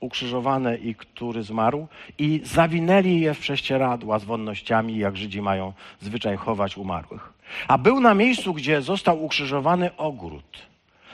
[0.00, 1.86] ukrzyżowane i który zmarł,
[2.18, 7.32] i zawinęli je w prześcieradła z wonnościami, jak Żydzi mają zwyczaj chować umarłych.
[7.68, 10.58] A był na miejscu, gdzie został ukrzyżowany ogród.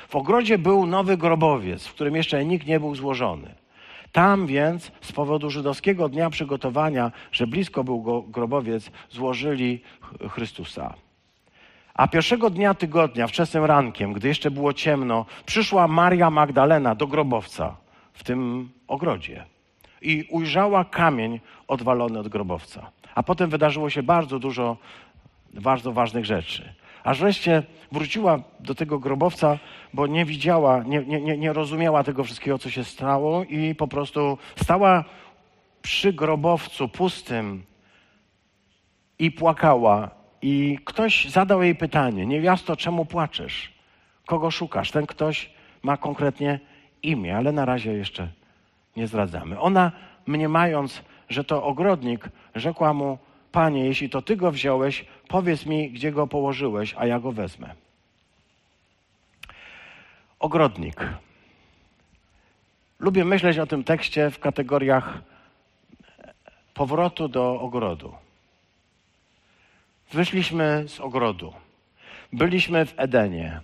[0.08, 3.54] W ogrodzie był nowy grobowiec, w którym jeszcze nikt nie był złożony.
[4.12, 9.80] Tam więc z powodu żydowskiego dnia przygotowania, że blisko był grobowiec, złożyli
[10.28, 10.94] Chrystusa.
[12.00, 17.76] A pierwszego dnia tygodnia, wczesnym rankiem, gdy jeszcze było ciemno, przyszła Maria Magdalena do grobowca
[18.12, 19.44] w tym ogrodzie
[20.02, 22.90] i ujrzała kamień odwalony od grobowca.
[23.14, 24.76] A potem wydarzyło się bardzo dużo
[25.54, 26.74] bardzo ważnych rzeczy.
[27.04, 29.58] Aż wreszcie wróciła do tego grobowca,
[29.94, 34.38] bo nie widziała, nie, nie, nie rozumiała tego wszystkiego, co się stało, i po prostu
[34.56, 35.04] stała
[35.82, 37.64] przy grobowcu pustym
[39.18, 43.72] i płakała i ktoś zadał jej pytanie: Niewiasto, czemu płaczesz?
[44.26, 44.90] Kogo szukasz?
[44.90, 45.50] Ten ktoś
[45.82, 46.60] ma konkretnie
[47.02, 48.28] imię, ale na razie jeszcze
[48.96, 49.60] nie zdradzamy.
[49.60, 49.92] Ona,
[50.26, 53.18] mniemając, że to ogrodnik, rzekła mu:
[53.52, 57.74] Panie, jeśli to ty go wziąłeś, powiedz mi, gdzie go położyłeś, a ja go wezmę.
[60.38, 61.08] Ogrodnik.
[63.00, 65.18] Lubię myśleć o tym tekście w kategoriach
[66.74, 68.14] powrotu do ogrodu.
[70.12, 71.52] Wyszliśmy z ogrodu.
[72.32, 73.60] Byliśmy w Edenie.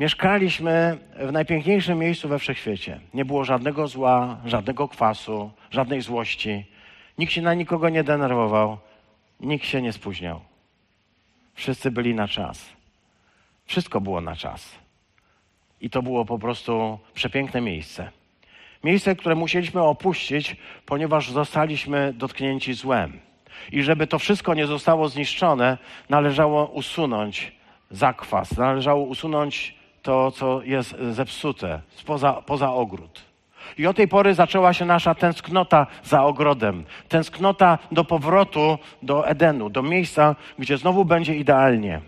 [0.00, 3.00] Mieszkaliśmy w najpiękniejszym miejscu we wszechświecie.
[3.14, 6.64] Nie było żadnego zła, żadnego kwasu, żadnej złości.
[7.18, 8.78] Nikt się na nikogo nie denerwował.
[9.40, 10.40] Nikt się nie spóźniał.
[11.54, 12.72] Wszyscy byli na czas.
[13.66, 14.72] Wszystko było na czas.
[15.80, 18.10] I to było po prostu przepiękne miejsce.
[18.84, 20.56] Miejsce, które musieliśmy opuścić,
[20.86, 23.25] ponieważ zostaliśmy dotknięci złem.
[23.72, 27.52] I żeby to wszystko nie zostało zniszczone, należało usunąć
[27.90, 33.22] zakwas, należało usunąć to, co jest zepsute, poza, poza ogród.
[33.78, 39.70] I od tej pory zaczęła się nasza tęsknota za ogrodem, tęsknota do powrotu do Edenu,
[39.70, 42.00] do miejsca, gdzie znowu będzie idealnie.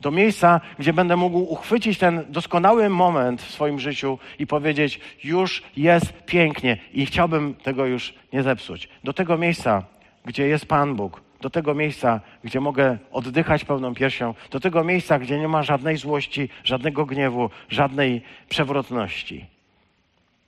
[0.00, 5.62] Do miejsca, gdzie będę mógł uchwycić ten doskonały moment w swoim życiu i powiedzieć: Już
[5.76, 8.88] jest pięknie i chciałbym tego już nie zepsuć.
[9.04, 9.82] Do tego miejsca,
[10.26, 15.18] gdzie jest Pan Bóg, do tego miejsca, gdzie mogę oddychać pełną piersią, do tego miejsca,
[15.18, 19.46] gdzie nie ma żadnej złości, żadnego gniewu, żadnej przewrotności.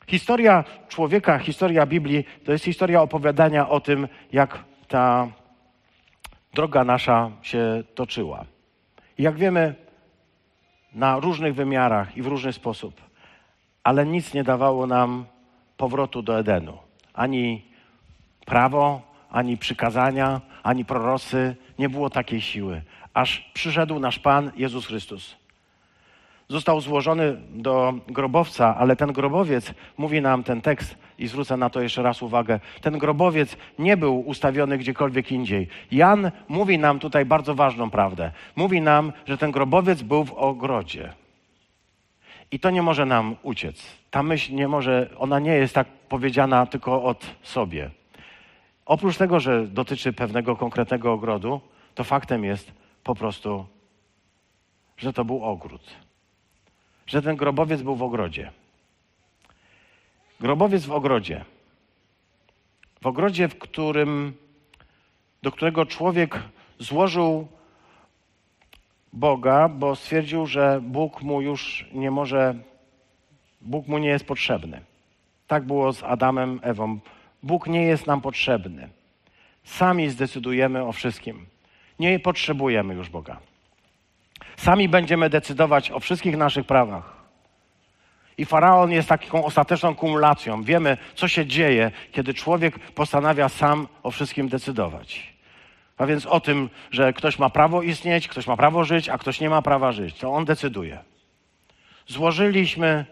[0.07, 5.29] Historia człowieka, historia Biblii to jest historia opowiadania o tym, jak ta
[6.55, 8.45] droga nasza się toczyła.
[9.19, 9.75] I jak wiemy,
[10.95, 13.01] na różnych wymiarach i w różny sposób,
[13.85, 15.25] ale nic nie dawało nam
[15.77, 16.79] powrotu do Edenu
[17.19, 17.63] ani
[18.47, 21.57] prawo, ani przykazania, ani prorosy.
[21.79, 22.83] Nie było takiej siły.
[23.15, 25.37] Aż przyszedł nasz Pan Jezus Chrystus.
[26.49, 31.81] Został złożony do grobowca, ale ten grobowiec, mówi nam ten tekst, i zwrócę na to
[31.81, 35.69] jeszcze raz uwagę, ten grobowiec nie był ustawiony gdziekolwiek indziej.
[35.91, 38.31] Jan mówi nam tutaj bardzo ważną prawdę.
[38.57, 41.13] Mówi nam, że ten grobowiec był w ogrodzie.
[42.51, 43.87] I to nie może nam uciec.
[44.11, 47.91] Ta myśl nie może, ona nie jest tak powiedziana tylko od sobie.
[48.89, 51.61] Oprócz tego, że dotyczy pewnego konkretnego ogrodu,
[51.95, 52.73] to faktem jest
[53.05, 53.67] po prostu,
[54.97, 55.83] że to był ogród.
[57.07, 58.51] Że ten grobowiec był w ogrodzie.
[60.41, 61.45] Grobowiec w ogrodzie.
[63.01, 64.33] W ogrodzie, w którym,
[65.43, 66.39] do którego człowiek
[66.79, 67.49] złożył
[69.13, 72.55] Boga, bo stwierdził, że Bóg mu już nie może,
[73.61, 74.81] Bóg mu nie jest potrzebny.
[75.47, 76.99] Tak było z Adamem, Ewą.
[77.43, 78.89] Bóg nie jest nam potrzebny.
[79.65, 81.47] Sami zdecydujemy o wszystkim.
[81.99, 83.37] Nie potrzebujemy już Boga.
[84.57, 87.19] Sami będziemy decydować o wszystkich naszych prawach.
[88.39, 90.63] I faraon jest taką ostateczną kumulacją.
[90.63, 95.33] Wiemy, co się dzieje, kiedy człowiek postanawia sam o wszystkim decydować.
[95.97, 99.41] A więc o tym, że ktoś ma prawo istnieć, ktoś ma prawo żyć, a ktoś
[99.41, 100.19] nie ma prawa żyć.
[100.19, 100.99] To on decyduje.
[102.07, 103.05] Złożyliśmy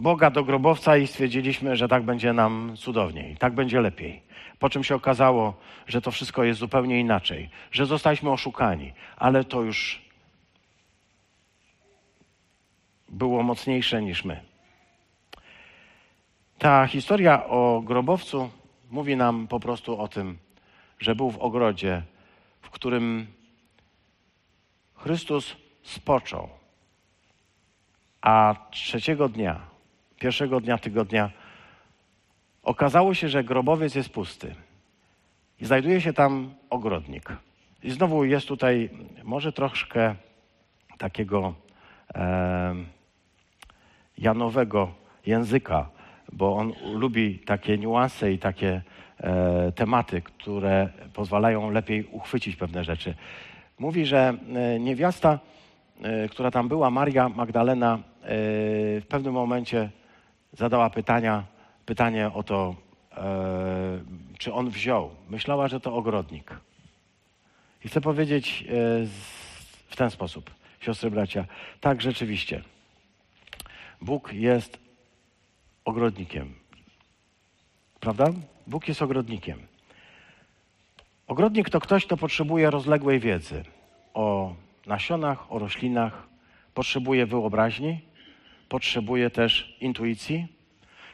[0.00, 4.22] Boga do grobowca i stwierdziliśmy, że tak będzie nam cudowniej, tak będzie lepiej.
[4.58, 5.54] Po czym się okazało,
[5.86, 10.02] że to wszystko jest zupełnie inaczej, że zostaliśmy oszukani, ale to już
[13.08, 14.40] było mocniejsze niż my.
[16.58, 18.50] Ta historia o grobowcu
[18.90, 20.38] mówi nam po prostu o tym,
[20.98, 22.02] że był w ogrodzie,
[22.62, 23.26] w którym
[24.94, 26.48] Chrystus spoczął,
[28.20, 29.69] a trzeciego dnia,
[30.20, 31.30] pierwszego dnia tygodnia,
[32.62, 34.54] okazało się, że grobowiec jest pusty.
[35.60, 37.32] I znajduje się tam ogrodnik.
[37.82, 38.90] I znowu jest tutaj
[39.24, 40.14] może troszkę
[40.98, 41.54] takiego.
[42.14, 42.74] E,
[44.18, 44.92] Janowego
[45.26, 45.88] języka,
[46.32, 48.82] bo on lubi takie niuanse i takie
[49.20, 53.14] e, tematy, które pozwalają lepiej uchwycić pewne rzeczy.
[53.78, 55.38] Mówi, że e, niewiasta,
[56.02, 58.00] e, która tam była, Maria Magdalena, e,
[59.00, 59.90] w pewnym momencie
[60.52, 61.44] zadała pytania,
[61.86, 62.74] pytanie o to,
[63.16, 64.00] e,
[64.38, 65.10] czy on wziął.
[65.30, 66.60] Myślała, że to ogrodnik.
[67.84, 69.06] I chcę powiedzieć e,
[69.88, 71.44] w ten sposób, siostry, bracia,
[71.80, 72.62] tak rzeczywiście.
[74.00, 74.78] Bóg jest
[75.84, 76.54] ogrodnikiem.
[78.00, 78.26] Prawda?
[78.66, 79.58] Bóg jest ogrodnikiem.
[81.26, 83.64] Ogrodnik to ktoś, kto potrzebuje rozległej wiedzy
[84.14, 84.54] o
[84.86, 86.28] nasionach, o roślinach,
[86.74, 88.00] potrzebuje wyobraźni,
[88.70, 90.46] potrzebuje też intuicji.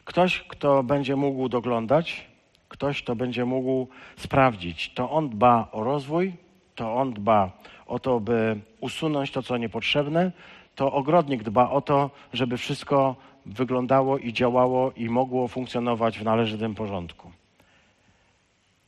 [0.04, 2.26] Ktoś, kto będzie mógł doglądać,
[2.68, 4.92] ktoś, kto będzie mógł sprawdzić.
[4.94, 6.32] To on dba o rozwój,
[6.74, 7.50] to on dba
[7.86, 10.32] o to, by usunąć to, co niepotrzebne,
[10.74, 13.16] to ogrodnik dba o to, żeby wszystko
[13.46, 17.30] wyglądało i działało i mogło funkcjonować w należytym porządku.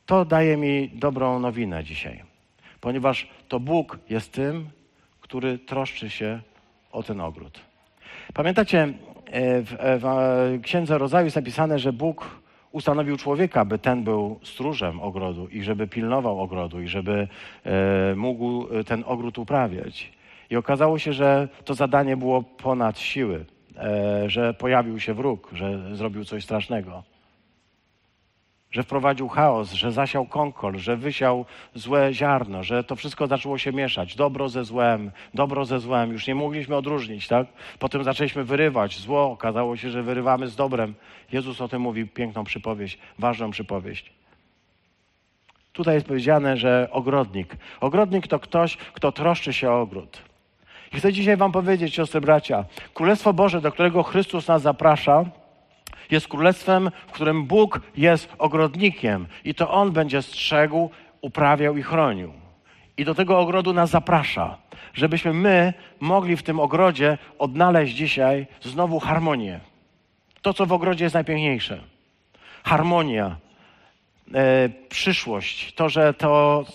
[0.05, 2.23] To daje mi dobrą nowinę dzisiaj,
[2.81, 4.69] ponieważ to Bóg jest tym,
[5.21, 6.41] który troszczy się
[6.91, 7.68] o ten ogród.
[8.33, 8.93] Pamiętacie,
[9.25, 14.39] e, w, e, w Księdze Rodzaju jest napisane, że Bóg ustanowił człowieka, by ten był
[14.43, 17.27] stróżem ogrodu i żeby pilnował ogrodu i żeby
[17.65, 20.11] e, mógł ten ogród uprawiać.
[20.49, 23.45] I okazało się, że to zadanie było ponad siły,
[23.77, 27.03] e, że pojawił się wróg, że zrobił coś strasznego.
[28.71, 33.73] Że wprowadził chaos, że zasiał konkol, że wysiał złe ziarno, że to wszystko zaczęło się
[33.73, 34.15] mieszać.
[34.15, 36.11] Dobro ze złem, dobro ze złem.
[36.11, 37.47] Już nie mogliśmy odróżnić, tak?
[37.79, 39.31] Potem zaczęliśmy wyrywać zło.
[39.31, 40.93] Okazało się, że wyrywamy z dobrem.
[41.31, 44.13] Jezus o tym mówi piękną przypowieść, ważną przypowieść.
[45.73, 47.57] Tutaj jest powiedziane, że ogrodnik.
[47.81, 50.21] Ogrodnik to ktoś, kto troszczy się o ogród.
[50.93, 55.25] I chcę dzisiaj Wam powiedzieć, siostry bracia, Królestwo Boże, do którego Chrystus nas zaprasza,
[56.11, 60.89] jest królestwem, w którym Bóg jest ogrodnikiem i to On będzie strzegł,
[61.21, 62.33] uprawiał i chronił.
[62.97, 64.57] I do tego ogrodu nas zaprasza,
[64.93, 69.59] żebyśmy my mogli w tym ogrodzie odnaleźć dzisiaj znowu harmonię.
[70.41, 71.79] To, co w ogrodzie jest najpiękniejsze.
[72.63, 73.35] Harmonia,
[74.33, 76.65] e, przyszłość, to, że to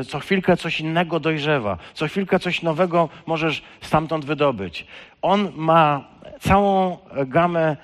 [0.00, 4.86] e, co chwilkę coś innego dojrzewa, co chwilkę coś nowego możesz stamtąd wydobyć.
[5.22, 6.04] On ma
[6.40, 7.76] całą gamę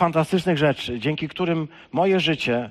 [0.00, 2.70] fantastycznych rzeczy, dzięki którym moje życie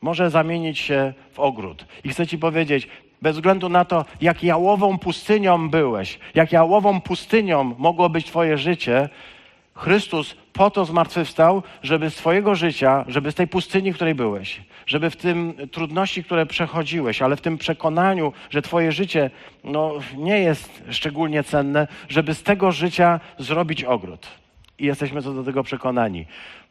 [0.00, 1.86] może zamienić się w ogród.
[2.04, 2.88] I chcę Ci powiedzieć,
[3.22, 9.08] bez względu na to, jak jałową pustynią byłeś, jak jałową pustynią mogło być Twoje życie,
[9.74, 14.60] Chrystus po to zmartwychwstał, żeby z Twojego życia, żeby z tej pustyni, w której byłeś,
[14.86, 19.30] żeby w tym trudności, które przechodziłeś, ale w tym przekonaniu, że Twoje życie
[19.64, 24.41] no, nie jest szczególnie cenne, żeby z tego życia zrobić ogród.
[24.82, 26.26] I jesteśmy co do tego przekonani.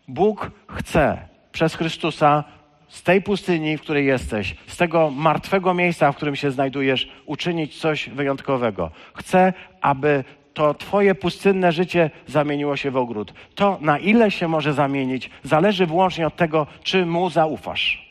[0.08, 1.18] Bóg chce
[1.52, 2.44] przez Chrystusa
[2.88, 7.80] z tej pustyni, w której jesteś, z tego martwego miejsca, w którym się znajdujesz, uczynić
[7.80, 8.92] coś wyjątkowego.
[9.14, 13.34] Chce, aby to Twoje pustynne życie zamieniło się w ogród.
[13.56, 18.11] To, na ile się może zamienić, zależy wyłącznie od tego, czy Mu zaufasz.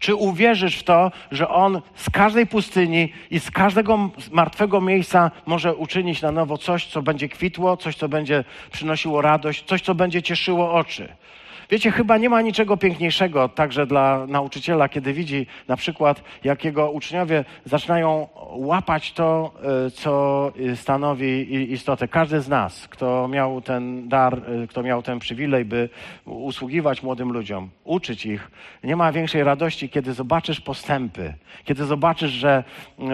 [0.00, 5.74] Czy uwierzysz w to, że On z każdej pustyni i z każdego martwego miejsca może
[5.74, 10.22] uczynić na nowo coś, co będzie kwitło, coś, co będzie przynosiło radość, coś, co będzie
[10.22, 11.08] cieszyło oczy?
[11.70, 16.90] Wiecie, chyba nie ma niczego piękniejszego także dla nauczyciela, kiedy widzi na przykład, jak jego
[16.90, 19.52] uczniowie zaczynają łapać to,
[19.86, 22.08] e, co stanowi istotę.
[22.08, 25.88] Każdy z nas, kto miał ten dar, e, kto miał ten przywilej, by
[26.24, 28.50] usługiwać młodym ludziom, uczyć ich,
[28.84, 32.64] nie ma większej radości, kiedy zobaczysz postępy, kiedy zobaczysz, że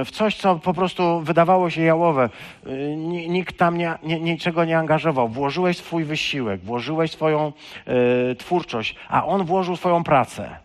[0.04, 2.30] w coś, co po prostu wydawało się jałowe,
[2.66, 2.96] e,
[3.28, 5.28] nikt tam nie, nie, niczego nie angażował.
[5.28, 7.52] Włożyłeś swój wysiłek, włożyłeś swoją
[8.46, 10.56] twórczość, a on włożył swoją pracę.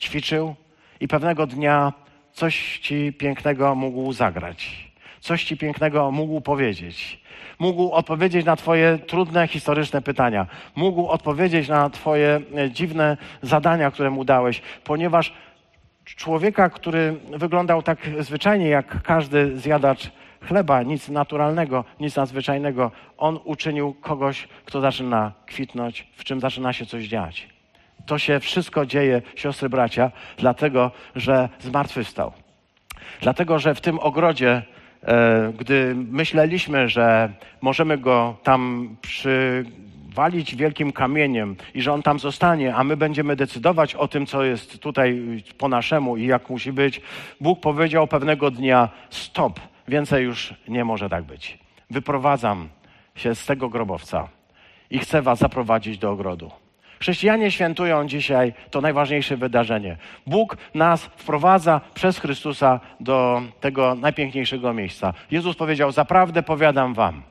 [0.00, 0.54] Ćwiczył
[1.00, 1.92] i pewnego dnia
[2.32, 4.90] coś ci pięknego mógł zagrać.
[5.20, 7.20] Coś ci pięknego mógł powiedzieć.
[7.58, 10.46] Mógł odpowiedzieć na Twoje trudne historyczne pytania.
[10.76, 15.32] Mógł odpowiedzieć na Twoje e, dziwne zadania, które mu dałeś, ponieważ
[16.04, 20.10] człowieka, który wyglądał tak zwyczajnie jak każdy zjadacz
[20.46, 22.90] chleba, nic naturalnego, nic nadzwyczajnego.
[23.18, 27.48] On uczynił kogoś, kto zaczyna kwitnąć, w czym zaczyna się coś dziać.
[28.06, 32.32] To się wszystko dzieje, siostry, bracia, dlatego, że zmartwychwstał.
[33.20, 34.62] Dlatego, że w tym ogrodzie,
[35.02, 42.74] e, gdy myśleliśmy, że możemy go tam przywalić wielkim kamieniem i że on tam zostanie,
[42.74, 45.22] a my będziemy decydować o tym, co jest tutaj
[45.58, 47.00] po naszemu i jak musi być,
[47.40, 51.58] Bóg powiedział pewnego dnia: stop Więcej już nie może tak być.
[51.90, 52.68] Wyprowadzam
[53.14, 54.28] się z tego grobowca
[54.90, 56.50] i chcę Was zaprowadzić do ogrodu.
[57.00, 59.96] Chrześcijanie świętują dzisiaj to najważniejsze wydarzenie.
[60.26, 65.14] Bóg nas wprowadza przez Chrystusa do tego najpiękniejszego miejsca.
[65.30, 67.22] Jezus powiedział: Zaprawdę powiadam Wam,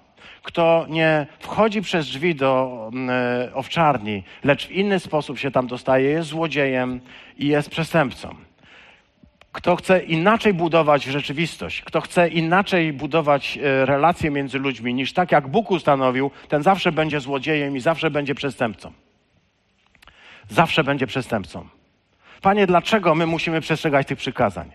[0.43, 5.67] kto nie wchodzi przez drzwi do mm, e, owczarni, lecz w inny sposób się tam
[5.67, 6.99] dostaje, jest złodziejem
[7.37, 8.35] i jest przestępcą.
[9.55, 15.31] Kto chce inaczej budować rzeczywistość, kto chce inaczej budować e, relacje między ludźmi niż tak,
[15.31, 18.91] jak Bóg ustanowił, ten zawsze będzie złodziejem i zawsze będzie przestępcą.
[20.49, 21.67] Zawsze będzie przestępcą.
[22.41, 24.71] Panie, dlaczego my musimy przestrzegać tych przykazań?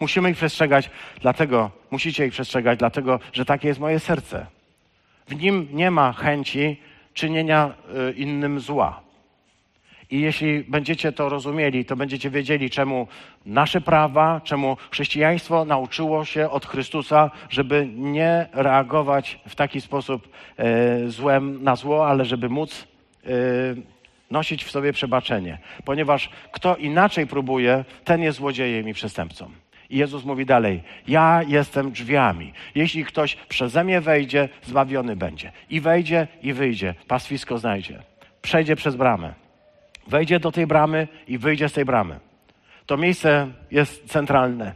[0.00, 4.46] Musimy ich przestrzegać, dlatego, musicie ich przestrzegać, dlatego, że takie jest moje serce.
[5.28, 6.80] W nim nie ma chęci
[7.14, 7.74] czynienia
[8.08, 9.00] e, innym zła.
[10.12, 13.06] I jeśli będziecie to rozumieli, to będziecie wiedzieli, czemu
[13.46, 21.08] nasze prawa, czemu chrześcijaństwo nauczyło się od Chrystusa, żeby nie reagować w taki sposób e,
[21.08, 22.86] złem na zło, ale żeby móc
[23.24, 23.28] e,
[24.30, 25.58] nosić w sobie przebaczenie.
[25.84, 29.50] Ponieważ kto inaczej próbuje, ten jest złodziejem i przestępcą.
[29.90, 32.52] I Jezus mówi dalej: Ja jestem drzwiami.
[32.74, 35.52] Jeśli ktoś przeze mnie wejdzie, zbawiony będzie.
[35.70, 36.94] I wejdzie, i wyjdzie.
[37.08, 38.02] Pastwisko znajdzie.
[38.42, 39.41] Przejdzie przez bramę.
[40.06, 42.20] Wejdzie do tej bramy i wyjdzie z tej bramy.
[42.86, 44.74] To miejsce jest centralne.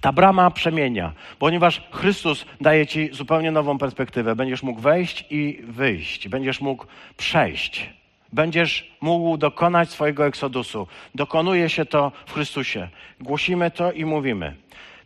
[0.00, 4.36] Ta brama przemienia, ponieważ Chrystus daje ci zupełnie nową perspektywę.
[4.36, 6.86] Będziesz mógł wejść i wyjść, będziesz mógł
[7.16, 7.90] przejść,
[8.32, 10.86] będziesz mógł dokonać swojego eksodusu.
[11.14, 12.88] Dokonuje się to w Chrystusie.
[13.20, 14.56] Głosimy to i mówimy.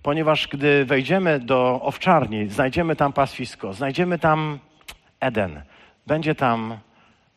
[0.03, 4.59] Ponieważ gdy wejdziemy do owczarni, znajdziemy tam pastwisko, znajdziemy tam
[5.21, 5.63] Eden,
[6.07, 6.79] będzie tam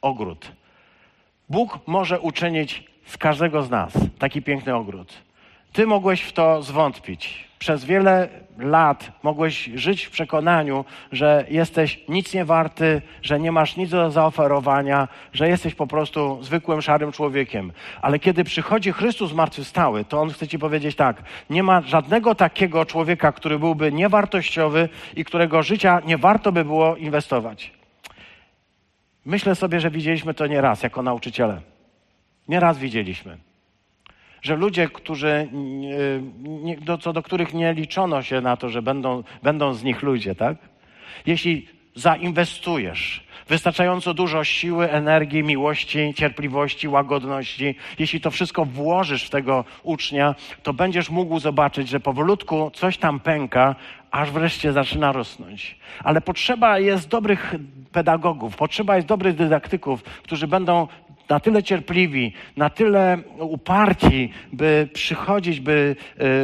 [0.01, 0.51] ogród
[1.49, 5.13] Bóg może uczynić z każdego z nas taki piękny ogród.
[5.73, 7.47] Ty mogłeś w to zwątpić.
[7.59, 13.75] Przez wiele lat mogłeś żyć w przekonaniu, że jesteś nic nie warty, że nie masz
[13.75, 17.71] nic do zaoferowania, że jesteś po prostu zwykłym szarym człowiekiem.
[18.01, 22.85] Ale kiedy przychodzi Chrystus zmartwychwstały, to On chce ci powiedzieć tak: nie ma żadnego takiego
[22.85, 27.82] człowieka, który byłby niewartościowy i którego życia nie warto by było inwestować.
[29.25, 31.61] Myślę sobie, że widzieliśmy to nieraz jako nauczyciele.
[32.47, 33.37] Nieraz widzieliśmy,
[34.41, 35.47] że ludzie, którzy,
[36.81, 40.35] do, co do których nie liczono się na to, że będą, będą z nich ludzie,
[40.35, 40.57] tak?
[41.25, 49.65] Jeśli zainwestujesz wystarczająco dużo siły, energii, miłości, cierpliwości, łagodności, jeśli to wszystko włożysz w tego
[49.83, 53.75] ucznia, to będziesz mógł zobaczyć, że powolutku coś tam pęka,
[54.13, 55.77] aż wreszcie zaczyna rosnąć.
[56.03, 57.55] Ale potrzeba jest dobrych
[57.91, 60.87] pedagogów, potrzeba jest dobrych dydaktyków, którzy będą
[61.29, 65.95] na tyle cierpliwi, na tyle uparci, by przychodzić, by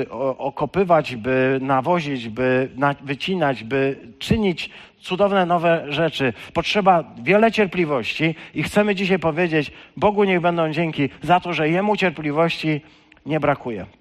[0.01, 6.33] y, okopywać, by nawozić, by na, wycinać, by czynić cudowne nowe rzeczy.
[6.53, 11.97] Potrzeba wiele cierpliwości i chcemy dzisiaj powiedzieć Bogu niech będą dzięki za to, że Jemu
[11.97, 12.81] cierpliwości
[13.25, 13.98] nie brakuje.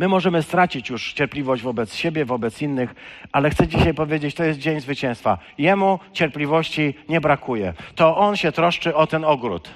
[0.00, 2.94] My możemy stracić już cierpliwość wobec siebie, wobec innych,
[3.32, 5.38] ale chcę dzisiaj powiedzieć, to jest dzień zwycięstwa.
[5.58, 7.74] Jemu cierpliwości nie brakuje.
[7.94, 9.70] To On się troszczy o ten ogród.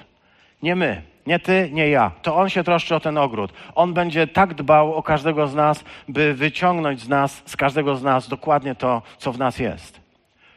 [0.63, 2.11] Nie my, nie ty, nie ja.
[2.23, 3.53] To On się troszczy o ten ogród.
[3.75, 8.03] On będzie tak dbał o każdego z nas, by wyciągnąć z nas, z każdego z
[8.03, 10.01] nas dokładnie to, co w nas jest.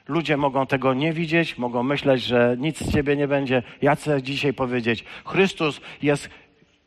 [0.08, 3.64] Ludzie mogą tego nie widzieć, mogą myśleć, że nic z ciebie nie będzie.
[3.82, 6.30] Ja chcę dzisiaj powiedzieć, Chrystus jest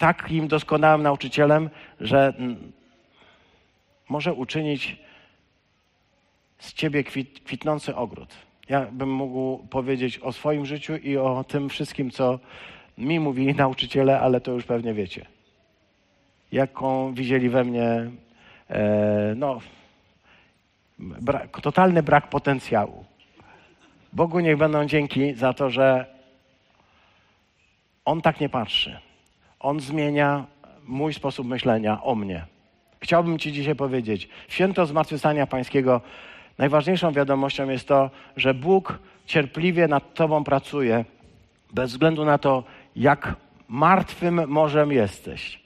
[0.00, 1.70] takim doskonałym nauczycielem,
[2.00, 2.34] że
[4.08, 4.96] może uczynić
[6.58, 8.34] z ciebie kwit, kwitnący ogród.
[8.68, 12.38] Ja bym mógł powiedzieć o swoim życiu i o tym wszystkim, co
[12.98, 15.26] mi mówili nauczyciele, ale to już pewnie wiecie.
[16.52, 18.10] Jaką widzieli we mnie,
[18.70, 19.60] e, no,
[20.98, 23.04] brak, totalny brak potencjału.
[24.12, 26.06] Bogu niech będą dzięki za to, że
[28.04, 29.09] On tak nie patrzy.
[29.60, 30.46] On zmienia
[30.86, 32.46] mój sposób myślenia o mnie.
[33.00, 36.00] Chciałbym Ci dzisiaj powiedzieć, święto Zmartwychwstania Pańskiego,
[36.58, 41.04] najważniejszą wiadomością jest to, że Bóg cierpliwie nad Tobą pracuje,
[41.74, 42.64] bez względu na to,
[42.96, 43.36] jak
[43.68, 45.60] martwym morzem jesteś.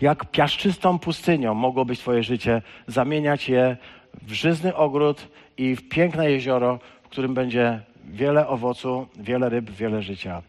[0.00, 3.76] Jak piaszczystą pustynią mogło być Twoje życie, zamieniać je
[4.22, 10.02] w żyzny ogród i w piękne jezioro, w którym będzie wiele owocu, wiele ryb, wiele
[10.02, 10.42] życia.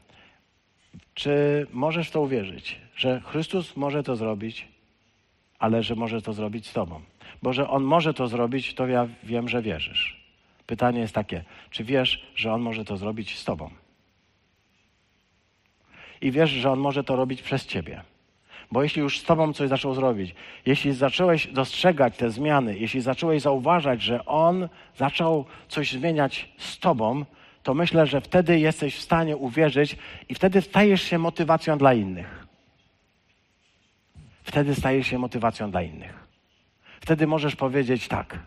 [1.14, 4.68] Czy możesz w to uwierzyć, że Chrystus może to zrobić,
[5.60, 7.02] ale że może to zrobić z Tobą?
[7.42, 10.24] Bo że On może to zrobić, to ja wiem, że wierzysz.
[10.68, 13.70] Pytanie jest takie, czy wiesz, że On może to zrobić z Tobą?
[16.22, 18.04] I wiesz, że On może to robić przez Ciebie.
[18.72, 20.36] Bo jeśli już z Tobą coś zaczął zrobić,
[20.66, 27.26] jeśli zacząłeś dostrzegać te zmiany, jeśli zacząłeś zauważać, że On zaczął coś zmieniać z Tobą,
[27.64, 29.96] to myślę, że wtedy jesteś w stanie uwierzyć
[30.30, 32.46] i wtedy stajesz się motywacją dla innych.
[34.44, 36.28] Wtedy stajesz się motywacją dla innych.
[37.02, 38.40] Wtedy możesz powiedzieć tak.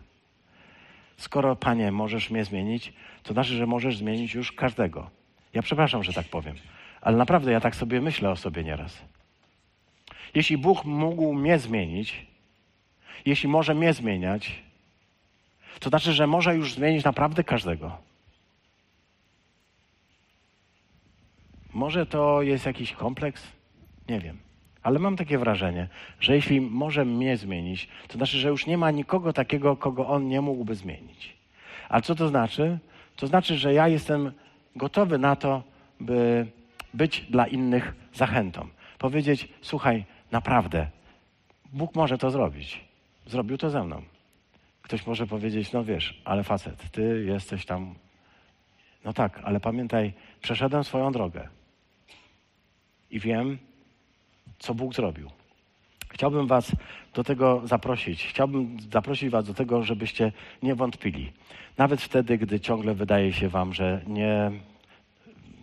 [1.17, 2.93] Skoro, Panie, możesz mnie zmienić,
[3.23, 5.09] to znaczy, że możesz zmienić już każdego.
[5.53, 6.55] Ja przepraszam, że tak powiem,
[7.01, 8.97] ale naprawdę ja tak sobie myślę o sobie nieraz.
[10.35, 12.25] Jeśli Bóg mógł mnie zmienić,
[13.25, 14.61] jeśli może mnie zmieniać,
[15.79, 18.06] to znaczy, że może już zmienić naprawdę każdego.
[21.77, 23.43] Może to jest jakiś kompleks?
[24.09, 24.37] Nie wiem.
[24.83, 25.87] Ale mam takie wrażenie,
[26.19, 30.27] że jeśli może mnie zmienić, to znaczy, że już nie ma nikogo takiego, kogo on
[30.27, 31.37] nie mógłby zmienić.
[31.89, 32.79] A co to znaczy?
[33.15, 34.31] To znaczy, że ja jestem
[34.75, 35.63] gotowy na to,
[35.99, 36.47] by
[36.93, 38.67] być dla innych zachętą.
[38.97, 40.87] Powiedzieć, słuchaj, naprawdę,
[41.73, 42.81] Bóg może to zrobić.
[43.27, 44.01] Zrobił to ze mną.
[44.81, 47.95] Ktoś może powiedzieć, no wiesz, ale facet, ty jesteś tam.
[49.05, 51.56] No tak, ale pamiętaj, przeszedłem swoją drogę
[53.11, 53.57] i wiem,
[54.59, 55.29] co Bóg zrobił.
[56.09, 56.71] Chciałbym Was
[57.13, 58.23] do tego zaprosić.
[58.23, 60.31] Chciałbym zaprosić Was do tego, żebyście
[60.63, 61.31] nie wątpili.
[61.77, 64.51] Nawet wtedy, gdy ciągle wydaje się Wam, że nie,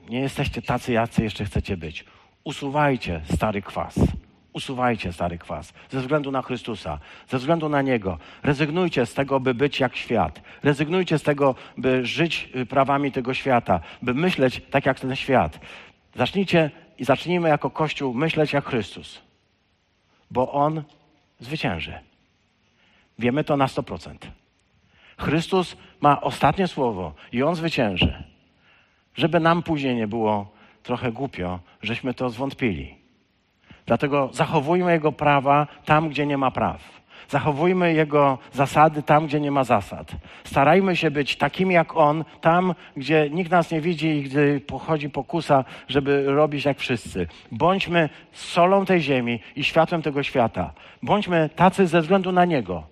[0.09, 2.05] nie jesteście tacy, jacy jeszcze chcecie być.
[2.45, 3.95] Usuwajcie stary kwas.
[4.53, 8.19] Usuwajcie stary kwas ze względu na Chrystusa, ze względu na Niego.
[8.43, 10.43] Rezygnujcie z tego, by być jak świat.
[10.63, 15.61] Rezygnujcie z tego, by żyć prawami tego świata, by myśleć tak jak ten świat.
[16.17, 19.21] Zacznijcie i zacznijmy jako Kościół myśleć jak Chrystus,
[20.31, 20.83] bo On
[21.41, 21.99] zwycięży.
[23.19, 24.17] Wiemy to na 100%.
[25.19, 28.25] Chrystus ma ostatnie słowo i On zwycięży.
[29.15, 32.95] Żeby nam później nie było trochę głupio, żeśmy to zwątpili.
[33.87, 37.04] Dlatego zachowujmy Jego prawa tam, gdzie nie ma praw.
[37.29, 40.13] Zachowujmy Jego zasady tam, gdzie nie ma zasad.
[40.45, 45.11] Starajmy się być takimi jak On, tam, gdzie nikt nas nie widzi i gdy pochodzi
[45.11, 47.27] pokusa, żeby robić jak wszyscy.
[47.53, 50.73] Bądźmy solą tej ziemi i światłem tego świata.
[51.03, 52.83] Bądźmy tacy ze względu na Niego.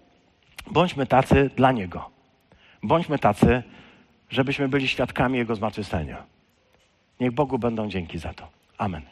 [0.70, 2.10] Bądźmy tacy dla Niego.
[2.82, 3.62] Bądźmy tacy,
[4.30, 6.22] żebyśmy byli świadkami Jego zmartwychwstania.
[7.20, 8.48] Niech Bogu będą dzięki za to.
[8.78, 9.02] Amen.